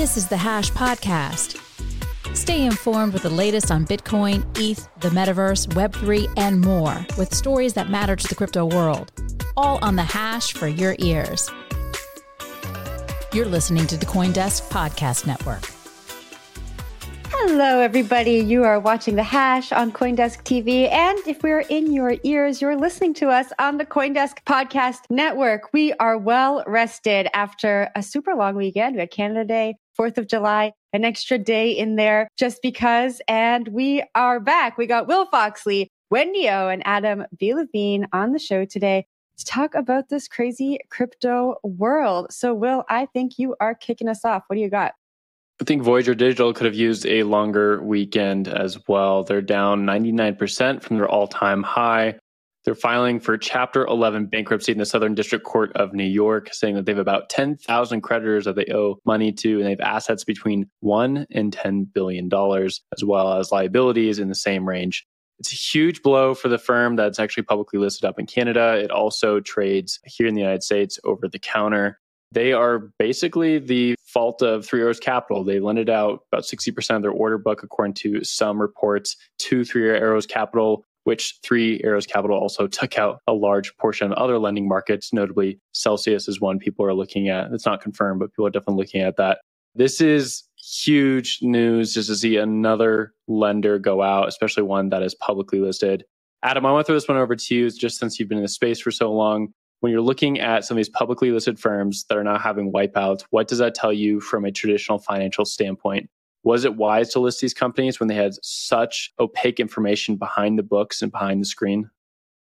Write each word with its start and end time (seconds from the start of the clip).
This 0.00 0.16
is 0.16 0.28
the 0.28 0.36
Hash 0.38 0.72
Podcast. 0.72 1.60
Stay 2.34 2.64
informed 2.64 3.12
with 3.12 3.22
the 3.22 3.28
latest 3.28 3.70
on 3.70 3.84
Bitcoin, 3.84 4.46
ETH, 4.58 4.88
the 5.00 5.10
metaverse, 5.10 5.66
Web3, 5.74 6.26
and 6.38 6.58
more 6.58 7.04
with 7.18 7.34
stories 7.34 7.74
that 7.74 7.90
matter 7.90 8.16
to 8.16 8.26
the 8.26 8.34
crypto 8.34 8.64
world. 8.64 9.12
All 9.58 9.78
on 9.84 9.96
the 9.96 10.02
Hash 10.02 10.54
for 10.54 10.68
your 10.68 10.96
ears. 11.00 11.50
You're 13.34 13.44
listening 13.44 13.86
to 13.88 13.98
the 13.98 14.06
Coindesk 14.06 14.70
Podcast 14.70 15.26
Network. 15.26 15.66
Hello, 17.42 17.80
everybody. 17.80 18.38
You 18.38 18.64
are 18.64 18.78
watching 18.78 19.16
The 19.16 19.22
Hash 19.22 19.72
on 19.72 19.92
Coindesk 19.92 20.42
TV. 20.44 20.90
And 20.90 21.18
if 21.26 21.42
we're 21.42 21.60
in 21.60 21.92
your 21.92 22.14
ears, 22.22 22.60
you're 22.60 22.76
listening 22.76 23.14
to 23.14 23.28
us 23.28 23.52
on 23.58 23.78
the 23.78 23.86
Coindesk 23.86 24.44
Podcast 24.46 24.98
Network. 25.10 25.72
We 25.72 25.92
are 25.94 26.18
well 26.18 26.62
rested 26.66 27.28
after 27.32 27.90
a 27.96 28.02
super 28.02 28.34
long 28.34 28.56
weekend. 28.56 28.94
We 28.94 29.00
had 29.00 29.10
Canada 29.10 29.44
Day, 29.44 29.76
4th 30.00 30.16
of 30.16 30.26
July, 30.26 30.72
an 30.94 31.04
extra 31.04 31.36
day 31.36 31.72
in 31.72 31.96
there 31.96 32.28
just 32.38 32.62
because. 32.62 33.20
And 33.28 33.68
we 33.68 34.02
are 34.14 34.40
back. 34.40 34.78
We 34.78 34.86
got 34.86 35.06
Will 35.06 35.26
Foxley, 35.26 35.88
Wendy 36.10 36.48
O, 36.48 36.68
and 36.68 36.82
Adam 36.86 37.24
B. 37.38 37.52
Levine 37.52 38.06
on 38.12 38.32
the 38.32 38.38
show 38.38 38.64
today 38.64 39.04
to 39.36 39.44
talk 39.44 39.74
about 39.74 40.08
this 40.08 40.26
crazy 40.26 40.78
crypto 40.90 41.56
world. 41.62 42.28
So, 42.32 42.54
Will, 42.54 42.84
I 42.88 43.06
think 43.12 43.38
you 43.38 43.56
are 43.60 43.74
kicking 43.74 44.08
us 44.08 44.24
off. 44.24 44.44
What 44.46 44.56
do 44.56 44.62
you 44.62 44.70
got? 44.70 44.92
I 45.60 45.64
think 45.64 45.82
Voyager 45.82 46.14
Digital 46.14 46.54
could 46.54 46.64
have 46.64 46.74
used 46.74 47.04
a 47.04 47.24
longer 47.24 47.82
weekend 47.82 48.48
as 48.48 48.78
well. 48.88 49.22
They're 49.22 49.42
down 49.42 49.84
99% 49.84 50.82
from 50.82 50.96
their 50.96 51.08
all 51.08 51.28
time 51.28 51.62
high. 51.62 52.14
They're 52.64 52.74
filing 52.74 53.20
for 53.20 53.38
Chapter 53.38 53.86
11 53.86 54.26
bankruptcy 54.26 54.72
in 54.72 54.78
the 54.78 54.84
Southern 54.84 55.14
District 55.14 55.44
Court 55.44 55.72
of 55.76 55.94
New 55.94 56.04
York, 56.04 56.52
saying 56.52 56.74
that 56.74 56.84
they 56.84 56.92
have 56.92 56.98
about 56.98 57.30
10,000 57.30 58.00
creditors 58.02 58.44
that 58.44 58.56
they 58.56 58.66
owe 58.72 58.98
money 59.06 59.32
to, 59.32 59.56
and 59.56 59.64
they 59.64 59.70
have 59.70 59.80
assets 59.80 60.24
between 60.24 60.68
1 60.80 61.26
and 61.30 61.56
$10 61.56 61.86
billion, 61.92 62.28
as 62.32 63.04
well 63.04 63.32
as 63.32 63.50
liabilities 63.50 64.18
in 64.18 64.28
the 64.28 64.34
same 64.34 64.68
range. 64.68 65.06
It's 65.38 65.52
a 65.52 65.56
huge 65.56 66.02
blow 66.02 66.34
for 66.34 66.48
the 66.48 66.58
firm 66.58 66.96
that's 66.96 67.18
actually 67.18 67.44
publicly 67.44 67.78
listed 67.78 68.04
up 68.04 68.18
in 68.18 68.26
Canada. 68.26 68.78
It 68.78 68.90
also 68.90 69.40
trades 69.40 69.98
here 70.04 70.26
in 70.26 70.34
the 70.34 70.42
United 70.42 70.62
States 70.62 70.98
over 71.04 71.28
the 71.28 71.38
counter. 71.38 71.98
They 72.32 72.52
are 72.52 72.90
basically 72.98 73.58
the 73.58 73.96
fault 74.04 74.42
of 74.42 74.66
Three 74.66 74.82
Arrows 74.82 75.00
Capital. 75.00 75.42
They 75.42 75.58
lended 75.58 75.88
out 75.88 76.20
about 76.30 76.44
60% 76.44 76.94
of 76.94 77.02
their 77.02 77.10
order 77.10 77.38
book, 77.38 77.62
according 77.62 77.94
to 77.94 78.22
some 78.22 78.60
reports, 78.60 79.16
to 79.38 79.64
Three 79.64 79.88
Arrows 79.88 80.26
Capital, 80.26 80.84
which 81.04 81.38
Three 81.42 81.80
Arrows 81.82 82.06
Capital 82.06 82.36
also 82.36 82.66
took 82.66 82.98
out 82.98 83.20
a 83.26 83.32
large 83.32 83.76
portion 83.76 84.12
of 84.12 84.18
other 84.18 84.38
lending 84.38 84.68
markets, 84.68 85.12
notably 85.12 85.58
Celsius 85.72 86.28
is 86.28 86.40
one 86.40 86.58
people 86.58 86.84
are 86.84 86.94
looking 86.94 87.28
at. 87.28 87.52
It's 87.52 87.66
not 87.66 87.80
confirmed, 87.80 88.20
but 88.20 88.32
people 88.32 88.46
are 88.46 88.50
definitely 88.50 88.82
looking 88.82 89.02
at 89.02 89.16
that. 89.16 89.38
This 89.74 90.00
is 90.00 90.44
huge 90.56 91.38
news 91.42 91.94
just 91.94 92.08
to 92.08 92.16
see 92.16 92.36
another 92.36 93.14
lender 93.28 93.78
go 93.78 94.02
out, 94.02 94.28
especially 94.28 94.62
one 94.62 94.90
that 94.90 95.02
is 95.02 95.14
publicly 95.14 95.60
listed. 95.60 96.04
Adam, 96.42 96.64
I 96.66 96.72
want 96.72 96.86
to 96.86 96.90
throw 96.90 96.96
this 96.96 97.08
one 97.08 97.18
over 97.18 97.36
to 97.36 97.54
you 97.54 97.70
just 97.70 97.98
since 97.98 98.18
you've 98.18 98.28
been 98.28 98.38
in 98.38 98.44
the 98.44 98.48
space 98.48 98.80
for 98.80 98.90
so 98.90 99.12
long 99.12 99.52
when 99.80 99.92
you're 99.92 100.00
looking 100.00 100.38
at 100.40 100.64
some 100.64 100.76
of 100.76 100.78
these 100.78 100.88
publicly 100.88 101.30
listed 101.30 101.58
firms 101.58 102.04
that 102.08 102.16
are 102.16 102.24
now 102.24 102.38
having 102.38 102.72
wipeouts, 102.72 103.24
what 103.30 103.48
does 103.48 103.58
that 103.58 103.74
tell 103.74 103.92
you 103.92 104.20
from 104.20 104.44
a 104.44 104.52
traditional 104.52 104.98
financial 104.98 105.44
standpoint? 105.44 106.08
Was 106.42 106.64
it 106.64 106.76
wise 106.76 107.10
to 107.10 107.20
list 107.20 107.40
these 107.40 107.54
companies 107.54 108.00
when 108.00 108.08
they 108.08 108.14
had 108.14 108.32
such 108.42 109.12
opaque 109.18 109.60
information 109.60 110.16
behind 110.16 110.58
the 110.58 110.62
books 110.62 111.02
and 111.02 111.12
behind 111.12 111.40
the 111.40 111.46
screen? 111.46 111.90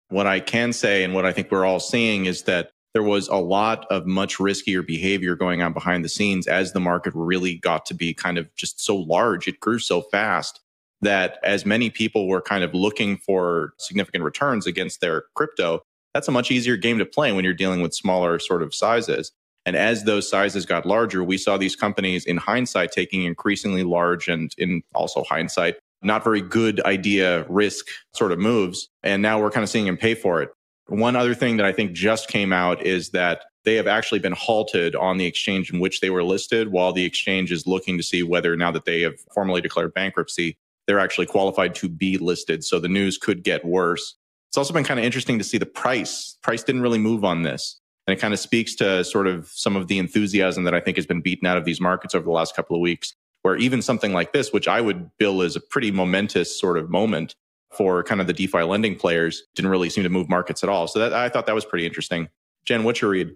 What 0.09 0.27
I 0.27 0.39
can 0.39 0.73
say 0.73 1.03
and 1.03 1.13
what 1.13 1.25
I 1.25 1.31
think 1.31 1.51
we're 1.51 1.65
all 1.65 1.79
seeing 1.79 2.25
is 2.25 2.43
that 2.43 2.71
there 2.93 3.03
was 3.03 3.27
a 3.29 3.35
lot 3.35 3.85
of 3.89 4.05
much 4.05 4.37
riskier 4.37 4.85
behavior 4.85 5.35
going 5.35 5.61
on 5.61 5.73
behind 5.73 6.03
the 6.03 6.09
scenes 6.09 6.47
as 6.47 6.73
the 6.73 6.79
market 6.79 7.13
really 7.15 7.55
got 7.55 7.85
to 7.85 7.93
be 7.93 8.13
kind 8.13 8.37
of 8.37 8.53
just 8.55 8.83
so 8.83 8.95
large. 8.95 9.47
It 9.47 9.59
grew 9.59 9.79
so 9.79 10.01
fast 10.01 10.59
that 11.01 11.39
as 11.43 11.65
many 11.65 11.89
people 11.89 12.27
were 12.27 12.41
kind 12.41 12.63
of 12.63 12.73
looking 12.73 13.17
for 13.17 13.73
significant 13.77 14.23
returns 14.23 14.67
against 14.67 15.01
their 15.01 15.23
crypto, 15.35 15.81
that's 16.13 16.27
a 16.27 16.31
much 16.31 16.51
easier 16.51 16.77
game 16.77 16.99
to 16.99 17.05
play 17.05 17.31
when 17.31 17.43
you're 17.43 17.53
dealing 17.53 17.81
with 17.81 17.93
smaller 17.93 18.37
sort 18.39 18.61
of 18.61 18.75
sizes. 18.75 19.31
And 19.65 19.75
as 19.75 20.03
those 20.03 20.29
sizes 20.29 20.65
got 20.65 20.85
larger, 20.85 21.23
we 21.23 21.37
saw 21.37 21.57
these 21.57 21.75
companies 21.75 22.25
in 22.25 22.37
hindsight 22.37 22.91
taking 22.91 23.23
increasingly 23.23 23.83
large 23.83 24.27
and 24.27 24.53
in 24.57 24.81
also 24.95 25.23
hindsight, 25.23 25.75
not 26.01 26.23
very 26.23 26.41
good 26.41 26.81
idea 26.81 27.45
risk 27.47 27.85
sort 28.13 28.31
of 28.31 28.39
moves. 28.39 28.89
And 29.03 29.21
now 29.21 29.39
we're 29.39 29.51
kind 29.51 29.63
of 29.63 29.69
seeing 29.69 29.85
them 29.85 29.97
pay 29.97 30.15
for 30.15 30.41
it. 30.41 30.49
One 30.87 31.15
other 31.15 31.35
thing 31.35 31.57
that 31.57 31.65
I 31.65 31.71
think 31.71 31.93
just 31.93 32.27
came 32.27 32.51
out 32.51 32.85
is 32.85 33.09
that 33.11 33.43
they 33.63 33.75
have 33.75 33.87
actually 33.87 34.19
been 34.19 34.33
halted 34.33 34.95
on 34.95 35.17
the 35.17 35.25
exchange 35.25 35.71
in 35.71 35.79
which 35.79 36.01
they 36.01 36.09
were 36.09 36.23
listed 36.23 36.71
while 36.71 36.91
the 36.91 37.05
exchange 37.05 37.51
is 37.51 37.67
looking 37.67 37.97
to 37.97 38.03
see 38.03 38.23
whether 38.23 38.57
now 38.57 38.71
that 38.71 38.85
they 38.85 39.01
have 39.01 39.19
formally 39.33 39.61
declared 39.61 39.93
bankruptcy, 39.93 40.57
they're 40.87 40.99
actually 40.99 41.27
qualified 41.27 41.75
to 41.75 41.87
be 41.87 42.17
listed. 42.17 42.63
So 42.63 42.79
the 42.79 42.89
news 42.89 43.17
could 43.17 43.43
get 43.43 43.63
worse. 43.63 44.15
It's 44.49 44.57
also 44.57 44.73
been 44.73 44.83
kind 44.83 44.99
of 44.99 45.05
interesting 45.05 45.37
to 45.37 45.43
see 45.43 45.57
the 45.57 45.65
price. 45.65 46.37
Price 46.41 46.63
didn't 46.63 46.81
really 46.81 46.99
move 46.99 47.23
on 47.23 47.43
this. 47.43 47.79
And 48.07 48.17
it 48.17 48.19
kind 48.19 48.33
of 48.33 48.39
speaks 48.39 48.75
to 48.75 49.03
sort 49.03 49.27
of 49.27 49.47
some 49.49 49.75
of 49.75 49.87
the 49.87 49.99
enthusiasm 49.99 50.63
that 50.63 50.73
I 50.73 50.79
think 50.79 50.97
has 50.97 51.05
been 51.05 51.21
beaten 51.21 51.47
out 51.47 51.57
of 51.57 51.65
these 51.65 51.79
markets 51.79 52.15
over 52.15 52.25
the 52.25 52.31
last 52.31 52.55
couple 52.55 52.75
of 52.75 52.81
weeks, 52.81 53.13
where 53.43 53.55
even 53.57 53.81
something 53.81 54.13
like 54.13 54.33
this, 54.33 54.51
which 54.51 54.67
I 54.67 54.81
would 54.81 55.09
bill 55.17 55.41
as 55.41 55.55
a 55.55 55.61
pretty 55.61 55.91
momentous 55.91 56.59
sort 56.59 56.77
of 56.77 56.89
moment 56.89 57.35
for 57.71 58.03
kind 58.03 58.19
of 58.19 58.27
the 58.27 58.33
DeFi 58.33 58.63
lending 58.63 58.95
players, 58.95 59.43
didn't 59.55 59.71
really 59.71 59.89
seem 59.89 60.03
to 60.03 60.09
move 60.09 60.29
markets 60.29 60.63
at 60.63 60.69
all. 60.69 60.87
So 60.87 60.99
that, 60.99 61.13
I 61.13 61.29
thought 61.29 61.45
that 61.45 61.55
was 61.55 61.65
pretty 61.65 61.85
interesting. 61.85 62.27
Jen, 62.65 62.83
what's 62.83 63.01
your 63.01 63.11
read? 63.11 63.35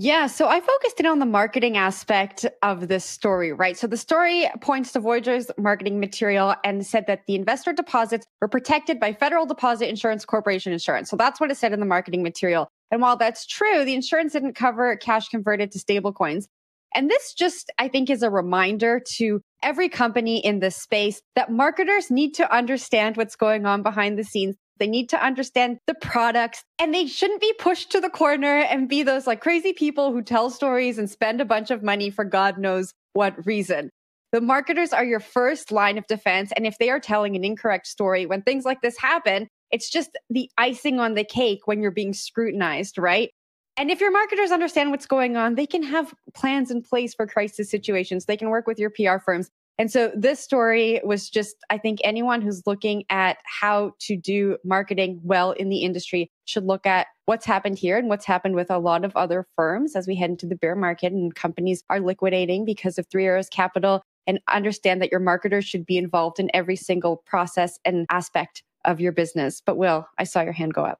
Yeah, 0.00 0.28
so 0.28 0.46
I 0.46 0.60
focused 0.60 1.00
in 1.00 1.06
on 1.06 1.18
the 1.18 1.26
marketing 1.26 1.76
aspect 1.76 2.46
of 2.62 2.86
this 2.86 3.04
story, 3.04 3.52
right? 3.52 3.76
So 3.76 3.88
the 3.88 3.96
story 3.96 4.48
points 4.60 4.92
to 4.92 5.00
Voyager's 5.00 5.50
marketing 5.58 5.98
material 5.98 6.54
and 6.62 6.86
said 6.86 7.08
that 7.08 7.26
the 7.26 7.34
investor 7.34 7.72
deposits 7.72 8.24
were 8.40 8.46
protected 8.46 9.00
by 9.00 9.12
Federal 9.12 9.44
Deposit 9.44 9.88
Insurance 9.88 10.24
Corporation 10.24 10.72
insurance. 10.72 11.10
So 11.10 11.16
that's 11.16 11.40
what 11.40 11.50
it 11.50 11.56
said 11.56 11.72
in 11.72 11.80
the 11.80 11.86
marketing 11.86 12.22
material. 12.22 12.70
And 12.90 13.00
while 13.02 13.16
that's 13.16 13.46
true, 13.46 13.84
the 13.84 13.94
insurance 13.94 14.32
didn't 14.32 14.54
cover 14.54 14.96
cash 14.96 15.28
converted 15.28 15.72
to 15.72 15.78
stablecoins. 15.78 16.46
And 16.94 17.10
this 17.10 17.34
just, 17.34 17.70
I 17.78 17.88
think, 17.88 18.08
is 18.08 18.22
a 18.22 18.30
reminder 18.30 19.02
to 19.16 19.42
every 19.62 19.88
company 19.88 20.38
in 20.38 20.60
this 20.60 20.76
space 20.76 21.20
that 21.36 21.52
marketers 21.52 22.10
need 22.10 22.34
to 22.34 22.54
understand 22.54 23.16
what's 23.16 23.36
going 23.36 23.66
on 23.66 23.82
behind 23.82 24.18
the 24.18 24.24
scenes. 24.24 24.56
They 24.78 24.86
need 24.86 25.08
to 25.10 25.22
understand 25.22 25.78
the 25.86 25.94
products 25.94 26.62
and 26.78 26.94
they 26.94 27.06
shouldn't 27.06 27.40
be 27.40 27.52
pushed 27.58 27.92
to 27.92 28.00
the 28.00 28.08
corner 28.08 28.60
and 28.60 28.88
be 28.88 29.02
those 29.02 29.26
like 29.26 29.40
crazy 29.40 29.72
people 29.72 30.12
who 30.12 30.22
tell 30.22 30.50
stories 30.50 30.98
and 30.98 31.10
spend 31.10 31.40
a 31.40 31.44
bunch 31.44 31.70
of 31.70 31.82
money 31.82 32.10
for 32.10 32.24
God 32.24 32.58
knows 32.58 32.94
what 33.12 33.44
reason. 33.44 33.90
The 34.30 34.40
marketers 34.40 34.92
are 34.92 35.04
your 35.04 35.20
first 35.20 35.72
line 35.72 35.98
of 35.98 36.06
defense. 36.06 36.52
And 36.54 36.66
if 36.66 36.78
they 36.78 36.90
are 36.90 37.00
telling 37.00 37.34
an 37.34 37.44
incorrect 37.44 37.86
story, 37.86 38.26
when 38.26 38.42
things 38.42 38.64
like 38.64 38.82
this 38.82 38.98
happen, 38.98 39.48
it's 39.70 39.90
just 39.90 40.18
the 40.30 40.50
icing 40.58 41.00
on 41.00 41.14
the 41.14 41.24
cake 41.24 41.66
when 41.66 41.82
you're 41.82 41.90
being 41.90 42.12
scrutinized, 42.12 42.98
right? 42.98 43.30
And 43.76 43.90
if 43.90 44.00
your 44.00 44.10
marketers 44.10 44.50
understand 44.50 44.90
what's 44.90 45.06
going 45.06 45.36
on, 45.36 45.54
they 45.54 45.66
can 45.66 45.84
have 45.84 46.12
plans 46.34 46.70
in 46.70 46.82
place 46.82 47.14
for 47.14 47.26
crisis 47.26 47.70
situations. 47.70 48.24
They 48.24 48.36
can 48.36 48.50
work 48.50 48.66
with 48.66 48.78
your 48.78 48.90
PR 48.90 49.18
firms 49.24 49.50
And 49.78 49.92
so 49.92 50.10
this 50.16 50.40
story 50.40 51.00
was 51.04 51.30
just, 51.30 51.54
I 51.70 51.78
think 51.78 52.00
anyone 52.02 52.42
who's 52.42 52.66
looking 52.66 53.04
at 53.10 53.38
how 53.44 53.92
to 54.00 54.16
do 54.16 54.58
marketing 54.64 55.20
well 55.22 55.52
in 55.52 55.68
the 55.68 55.84
industry 55.84 56.32
should 56.46 56.64
look 56.64 56.84
at 56.84 57.06
what's 57.26 57.46
happened 57.46 57.78
here 57.78 57.96
and 57.96 58.08
what's 58.08 58.26
happened 58.26 58.56
with 58.56 58.70
a 58.70 58.78
lot 58.78 59.04
of 59.04 59.14
other 59.14 59.46
firms 59.54 59.94
as 59.94 60.08
we 60.08 60.16
head 60.16 60.30
into 60.30 60.46
the 60.46 60.56
bear 60.56 60.74
market 60.74 61.12
and 61.12 61.36
companies 61.36 61.84
are 61.88 62.00
liquidating 62.00 62.64
because 62.64 62.98
of 62.98 63.06
Three 63.06 63.26
Arrows 63.26 63.48
Capital 63.48 64.02
and 64.26 64.40
understand 64.48 65.00
that 65.00 65.12
your 65.12 65.20
marketers 65.20 65.64
should 65.64 65.86
be 65.86 65.96
involved 65.96 66.40
in 66.40 66.50
every 66.52 66.76
single 66.76 67.22
process 67.26 67.78
and 67.84 68.04
aspect 68.10 68.64
of 68.88 69.00
your 69.00 69.12
business. 69.12 69.62
But 69.64 69.76
Will, 69.76 70.08
I 70.18 70.24
saw 70.24 70.40
your 70.40 70.52
hand 70.52 70.74
go 70.74 70.84
up. 70.84 70.98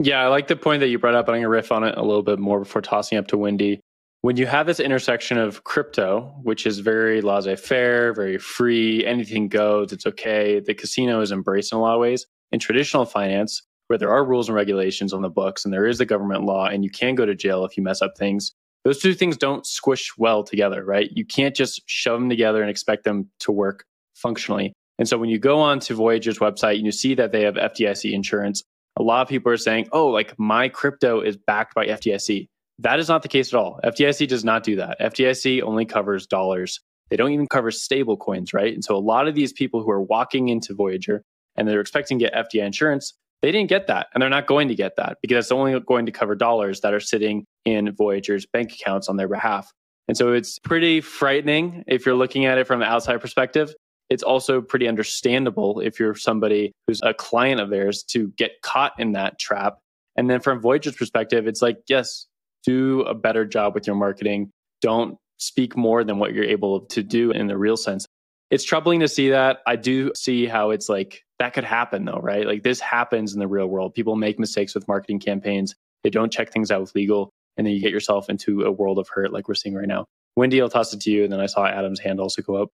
Yeah, 0.00 0.22
I 0.22 0.28
like 0.28 0.48
the 0.48 0.56
point 0.56 0.80
that 0.80 0.88
you 0.88 0.98
brought 0.98 1.14
up. 1.14 1.28
I'm 1.28 1.34
going 1.34 1.42
to 1.42 1.48
riff 1.48 1.70
on 1.70 1.84
it 1.84 1.96
a 1.96 2.02
little 2.02 2.22
bit 2.22 2.38
more 2.38 2.60
before 2.60 2.82
tossing 2.82 3.18
up 3.18 3.28
to 3.28 3.38
Wendy. 3.38 3.80
When 4.22 4.36
you 4.36 4.46
have 4.46 4.66
this 4.66 4.80
intersection 4.80 5.38
of 5.38 5.64
crypto, 5.64 6.34
which 6.42 6.66
is 6.66 6.80
very 6.80 7.20
laissez 7.20 7.56
faire, 7.56 8.12
very 8.12 8.38
free, 8.38 9.04
anything 9.06 9.48
goes, 9.48 9.92
it's 9.92 10.06
okay. 10.06 10.60
The 10.60 10.74
casino 10.74 11.20
is 11.20 11.30
embraced 11.30 11.72
in 11.72 11.78
a 11.78 11.80
lot 11.80 11.94
of 11.94 12.00
ways. 12.00 12.26
In 12.50 12.58
traditional 12.58 13.04
finance, 13.04 13.62
where 13.86 13.98
there 13.98 14.10
are 14.10 14.24
rules 14.24 14.48
and 14.48 14.56
regulations 14.56 15.12
on 15.12 15.22
the 15.22 15.28
books 15.28 15.64
and 15.64 15.72
there 15.72 15.86
is 15.86 15.98
the 15.98 16.06
government 16.06 16.44
law 16.44 16.66
and 16.66 16.84
you 16.84 16.90
can 16.90 17.14
go 17.14 17.26
to 17.26 17.34
jail 17.34 17.64
if 17.64 17.76
you 17.76 17.82
mess 17.82 18.02
up 18.02 18.16
things, 18.16 18.52
those 18.84 19.00
two 19.00 19.14
things 19.14 19.36
don't 19.36 19.66
squish 19.66 20.16
well 20.16 20.42
together, 20.42 20.84
right? 20.84 21.10
You 21.12 21.24
can't 21.24 21.54
just 21.54 21.82
shove 21.86 22.20
them 22.20 22.28
together 22.28 22.60
and 22.62 22.70
expect 22.70 23.04
them 23.04 23.28
to 23.40 23.52
work 23.52 23.84
functionally. 24.14 24.72
And 24.98 25.08
so 25.08 25.16
when 25.16 25.30
you 25.30 25.38
go 25.38 25.60
on 25.60 25.80
to 25.80 25.94
Voyager's 25.94 26.38
website 26.38 26.76
and 26.76 26.84
you 26.84 26.92
see 26.92 27.14
that 27.14 27.32
they 27.32 27.42
have 27.42 27.54
FDIC 27.54 28.12
insurance, 28.12 28.64
a 28.98 29.02
lot 29.02 29.22
of 29.22 29.28
people 29.28 29.52
are 29.52 29.56
saying, 29.56 29.88
oh, 29.92 30.08
like 30.08 30.36
my 30.38 30.68
crypto 30.68 31.20
is 31.20 31.36
backed 31.36 31.74
by 31.74 31.86
FDIC. 31.86 32.48
That 32.80 32.98
is 32.98 33.08
not 33.08 33.22
the 33.22 33.28
case 33.28 33.52
at 33.52 33.58
all. 33.58 33.80
FDIC 33.84 34.28
does 34.28 34.44
not 34.44 34.64
do 34.64 34.76
that. 34.76 34.98
FDIC 35.00 35.62
only 35.62 35.84
covers 35.84 36.26
dollars. 36.26 36.80
They 37.10 37.16
don't 37.16 37.32
even 37.32 37.46
cover 37.46 37.70
stable 37.70 38.16
coins, 38.16 38.52
right? 38.52 38.74
And 38.74 38.84
so 38.84 38.96
a 38.96 38.98
lot 38.98 39.28
of 39.28 39.34
these 39.34 39.52
people 39.52 39.82
who 39.82 39.90
are 39.90 40.02
walking 40.02 40.48
into 40.48 40.74
Voyager 40.74 41.22
and 41.56 41.66
they're 41.66 41.80
expecting 41.80 42.18
to 42.18 42.24
get 42.26 42.34
FDI 42.34 42.66
insurance, 42.66 43.14
they 43.40 43.52
didn't 43.52 43.68
get 43.68 43.86
that. 43.86 44.08
And 44.12 44.22
they're 44.22 44.28
not 44.28 44.46
going 44.46 44.68
to 44.68 44.74
get 44.74 44.96
that 44.96 45.18
because 45.22 45.46
it's 45.46 45.52
only 45.52 45.78
going 45.80 46.06
to 46.06 46.12
cover 46.12 46.34
dollars 46.34 46.80
that 46.80 46.92
are 46.92 47.00
sitting 47.00 47.46
in 47.64 47.94
Voyager's 47.94 48.46
bank 48.46 48.72
accounts 48.72 49.08
on 49.08 49.16
their 49.16 49.28
behalf. 49.28 49.70
And 50.08 50.16
so 50.16 50.32
it's 50.32 50.58
pretty 50.58 51.00
frightening 51.00 51.84
if 51.86 52.04
you're 52.04 52.14
looking 52.14 52.46
at 52.46 52.58
it 52.58 52.66
from 52.66 52.82
an 52.82 52.88
outside 52.88 53.20
perspective. 53.20 53.74
It's 54.10 54.22
also 54.22 54.60
pretty 54.60 54.88
understandable 54.88 55.80
if 55.80 56.00
you're 56.00 56.14
somebody 56.14 56.72
who's 56.86 57.00
a 57.02 57.12
client 57.12 57.60
of 57.60 57.70
theirs 57.70 58.02
to 58.04 58.28
get 58.36 58.62
caught 58.62 58.92
in 58.98 59.12
that 59.12 59.38
trap. 59.38 59.78
And 60.16 60.30
then 60.30 60.40
from 60.40 60.60
Voyager's 60.60 60.96
perspective, 60.96 61.46
it's 61.46 61.62
like, 61.62 61.78
yes, 61.88 62.26
do 62.64 63.02
a 63.02 63.14
better 63.14 63.44
job 63.44 63.74
with 63.74 63.86
your 63.86 63.96
marketing. 63.96 64.50
Don't 64.80 65.16
speak 65.36 65.76
more 65.76 66.04
than 66.04 66.18
what 66.18 66.32
you're 66.32 66.44
able 66.44 66.80
to 66.86 67.02
do 67.02 67.30
in 67.30 67.46
the 67.46 67.56
real 67.56 67.76
sense. 67.76 68.06
It's 68.50 68.64
troubling 68.64 69.00
to 69.00 69.08
see 69.08 69.30
that. 69.30 69.58
I 69.66 69.76
do 69.76 70.12
see 70.16 70.46
how 70.46 70.70
it's 70.70 70.88
like 70.88 71.22
that 71.38 71.52
could 71.52 71.64
happen 71.64 72.04
though, 72.04 72.20
right? 72.22 72.46
Like 72.46 72.62
this 72.62 72.80
happens 72.80 73.34
in 73.34 73.40
the 73.40 73.46
real 73.46 73.66
world. 73.66 73.94
People 73.94 74.16
make 74.16 74.38
mistakes 74.38 74.74
with 74.74 74.88
marketing 74.88 75.20
campaigns. 75.20 75.74
They 76.02 76.10
don't 76.10 76.32
check 76.32 76.50
things 76.50 76.70
out 76.70 76.80
with 76.80 76.94
legal, 76.94 77.30
and 77.56 77.66
then 77.66 77.74
you 77.74 77.80
get 77.80 77.90
yourself 77.90 78.30
into 78.30 78.62
a 78.62 78.70
world 78.70 78.98
of 78.98 79.08
hurt 79.08 79.32
like 79.32 79.48
we're 79.48 79.54
seeing 79.54 79.74
right 79.74 79.88
now. 79.88 80.06
Wendy, 80.36 80.62
I'll 80.62 80.68
toss 80.68 80.94
it 80.94 81.00
to 81.02 81.10
you. 81.10 81.24
And 81.24 81.32
then 81.32 81.40
I 81.40 81.46
saw 81.46 81.66
Adam's 81.66 82.00
hand 82.00 82.20
also 82.20 82.42
go 82.42 82.54
up. 82.62 82.70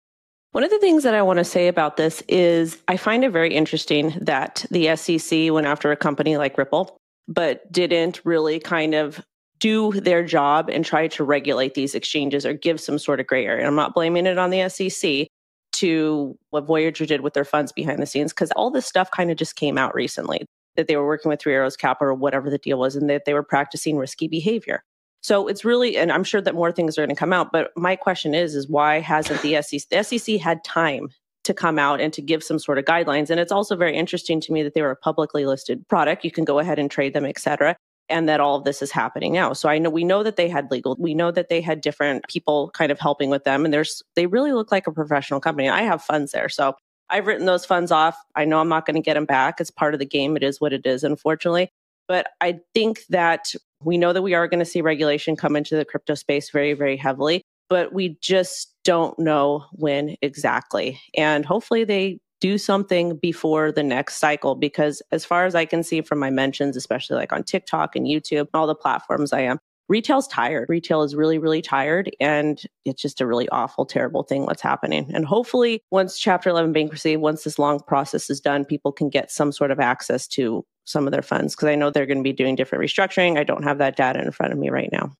One 0.52 0.64
of 0.64 0.70
the 0.70 0.80
things 0.80 1.04
that 1.04 1.14
I 1.14 1.22
want 1.22 1.38
to 1.38 1.44
say 1.44 1.68
about 1.68 1.96
this 1.96 2.24
is 2.26 2.78
I 2.88 2.96
find 2.96 3.24
it 3.24 3.30
very 3.30 3.54
interesting 3.54 4.16
that 4.20 4.64
the 4.70 4.96
SEC 4.96 5.52
went 5.52 5.68
after 5.68 5.92
a 5.92 5.96
company 5.96 6.36
like 6.36 6.58
Ripple, 6.58 6.96
but 7.28 7.70
didn't 7.70 8.20
really 8.24 8.58
kind 8.58 8.94
of 8.94 9.20
do 9.60 9.92
their 9.92 10.24
job 10.24 10.68
and 10.68 10.84
try 10.84 11.06
to 11.06 11.22
regulate 11.22 11.74
these 11.74 11.94
exchanges 11.94 12.44
or 12.44 12.52
give 12.52 12.80
some 12.80 12.98
sort 12.98 13.20
of 13.20 13.28
gray 13.28 13.46
area. 13.46 13.64
I'm 13.64 13.76
not 13.76 13.94
blaming 13.94 14.26
it 14.26 14.38
on 14.38 14.50
the 14.50 14.68
SEC 14.68 15.28
to 15.72 16.36
what 16.48 16.66
Voyager 16.66 17.06
did 17.06 17.20
with 17.20 17.34
their 17.34 17.44
funds 17.44 17.70
behind 17.70 18.02
the 18.02 18.06
scenes, 18.06 18.32
because 18.32 18.50
all 18.52 18.72
this 18.72 18.86
stuff 18.86 19.08
kind 19.12 19.30
of 19.30 19.36
just 19.36 19.54
came 19.54 19.78
out 19.78 19.94
recently 19.94 20.44
that 20.74 20.88
they 20.88 20.96
were 20.96 21.06
working 21.06 21.28
with 21.28 21.40
Three 21.40 21.54
Arrows 21.54 21.76
Capital 21.76 22.12
or 22.12 22.14
whatever 22.14 22.50
the 22.50 22.58
deal 22.58 22.78
was, 22.78 22.96
and 22.96 23.08
that 23.08 23.24
they 23.24 23.34
were 23.34 23.44
practicing 23.44 23.96
risky 23.96 24.26
behavior. 24.26 24.82
So 25.22 25.48
it's 25.48 25.64
really, 25.64 25.96
and 25.96 26.10
I'm 26.10 26.24
sure 26.24 26.40
that 26.40 26.54
more 26.54 26.72
things 26.72 26.96
are 26.96 27.02
going 27.02 27.14
to 27.14 27.18
come 27.18 27.32
out. 27.32 27.52
But 27.52 27.70
my 27.76 27.96
question 27.96 28.34
is, 28.34 28.54
is 28.54 28.68
why 28.68 29.00
hasn't 29.00 29.42
the 29.42 29.60
SEC, 29.62 29.88
the 29.90 30.02
SEC 30.02 30.40
had 30.40 30.64
time 30.64 31.10
to 31.44 31.54
come 31.54 31.78
out 31.78 32.00
and 32.00 32.12
to 32.12 32.22
give 32.22 32.42
some 32.42 32.58
sort 32.58 32.78
of 32.78 32.84
guidelines? 32.84 33.30
And 33.30 33.38
it's 33.38 33.52
also 33.52 33.76
very 33.76 33.96
interesting 33.96 34.40
to 34.40 34.52
me 34.52 34.62
that 34.62 34.74
they 34.74 34.82
were 34.82 34.90
a 34.90 34.96
publicly 34.96 35.44
listed 35.44 35.86
product. 35.88 36.24
You 36.24 36.30
can 36.30 36.44
go 36.44 36.58
ahead 36.58 36.78
and 36.78 36.90
trade 36.90 37.12
them, 37.12 37.26
et 37.26 37.38
cetera. 37.38 37.76
And 38.08 38.28
that 38.28 38.40
all 38.40 38.56
of 38.56 38.64
this 38.64 38.82
is 38.82 38.90
happening 38.90 39.32
now. 39.32 39.52
So 39.52 39.68
I 39.68 39.78
know 39.78 39.88
we 39.88 40.02
know 40.02 40.24
that 40.24 40.34
they 40.34 40.48
had 40.48 40.68
legal, 40.72 40.96
we 40.98 41.14
know 41.14 41.30
that 41.30 41.48
they 41.48 41.60
had 41.60 41.80
different 41.80 42.26
people 42.28 42.70
kind 42.70 42.90
of 42.90 42.98
helping 42.98 43.30
with 43.30 43.44
them. 43.44 43.64
And 43.64 43.72
there's, 43.72 44.02
they 44.16 44.26
really 44.26 44.52
look 44.52 44.72
like 44.72 44.88
a 44.88 44.92
professional 44.92 45.38
company. 45.38 45.68
I 45.68 45.82
have 45.82 46.02
funds 46.02 46.32
there. 46.32 46.48
So 46.48 46.74
I've 47.08 47.26
written 47.26 47.46
those 47.46 47.64
funds 47.64 47.92
off. 47.92 48.16
I 48.34 48.46
know 48.46 48.58
I'm 48.58 48.68
not 48.68 48.84
going 48.84 48.96
to 48.96 49.00
get 49.00 49.14
them 49.14 49.26
back. 49.26 49.60
It's 49.60 49.70
part 49.70 49.94
of 49.94 50.00
the 50.00 50.06
game. 50.06 50.36
It 50.36 50.42
is 50.42 50.60
what 50.60 50.72
it 50.72 50.86
is, 50.86 51.04
unfortunately. 51.04 51.70
But 52.10 52.26
I 52.40 52.58
think 52.74 53.06
that 53.10 53.54
we 53.84 53.96
know 53.96 54.12
that 54.12 54.22
we 54.22 54.34
are 54.34 54.48
going 54.48 54.58
to 54.58 54.64
see 54.64 54.80
regulation 54.80 55.36
come 55.36 55.54
into 55.54 55.76
the 55.76 55.84
crypto 55.84 56.14
space 56.14 56.50
very, 56.50 56.72
very 56.72 56.96
heavily, 56.96 57.44
but 57.68 57.92
we 57.92 58.18
just 58.20 58.74
don't 58.82 59.16
know 59.16 59.64
when 59.74 60.16
exactly. 60.20 61.00
And 61.16 61.46
hopefully 61.46 61.84
they 61.84 62.18
do 62.40 62.58
something 62.58 63.16
before 63.18 63.70
the 63.70 63.84
next 63.84 64.16
cycle 64.16 64.56
because 64.56 65.02
as 65.12 65.24
far 65.24 65.46
as 65.46 65.54
I 65.54 65.66
can 65.66 65.84
see 65.84 66.00
from 66.00 66.18
my 66.18 66.30
mentions, 66.30 66.76
especially 66.76 67.14
like 67.14 67.32
on 67.32 67.44
TikTok 67.44 67.94
and 67.94 68.08
YouTube, 68.08 68.48
all 68.54 68.66
the 68.66 68.74
platforms 68.74 69.32
I 69.32 69.42
am, 69.42 69.60
retail's 69.88 70.26
tired. 70.26 70.68
Retail 70.68 71.04
is 71.04 71.14
really, 71.14 71.38
really 71.38 71.62
tired. 71.62 72.10
And 72.18 72.60
it's 72.84 73.00
just 73.00 73.20
a 73.20 73.26
really 73.26 73.48
awful, 73.50 73.86
terrible 73.86 74.24
thing 74.24 74.46
what's 74.46 74.62
happening. 74.62 75.08
And 75.14 75.24
hopefully, 75.24 75.80
once 75.92 76.18
Chapter 76.18 76.50
11 76.50 76.72
bankruptcy, 76.72 77.16
once 77.16 77.44
this 77.44 77.56
long 77.56 77.78
process 77.78 78.30
is 78.30 78.40
done, 78.40 78.64
people 78.64 78.90
can 78.90 79.10
get 79.10 79.30
some 79.30 79.52
sort 79.52 79.70
of 79.70 79.78
access 79.78 80.26
to 80.28 80.64
some 80.90 81.06
of 81.06 81.12
their 81.12 81.22
funds 81.22 81.54
because 81.54 81.68
I 81.68 81.74
know 81.74 81.90
they're 81.90 82.06
going 82.06 82.18
to 82.18 82.24
be 82.24 82.32
doing 82.32 82.56
different 82.56 82.84
restructuring. 82.84 83.38
I 83.38 83.44
don't 83.44 83.64
have 83.64 83.78
that 83.78 83.96
data 83.96 84.20
in 84.20 84.30
front 84.32 84.52
of 84.52 84.58
me 84.58 84.70
right 84.70 84.90
now. 84.92 85.12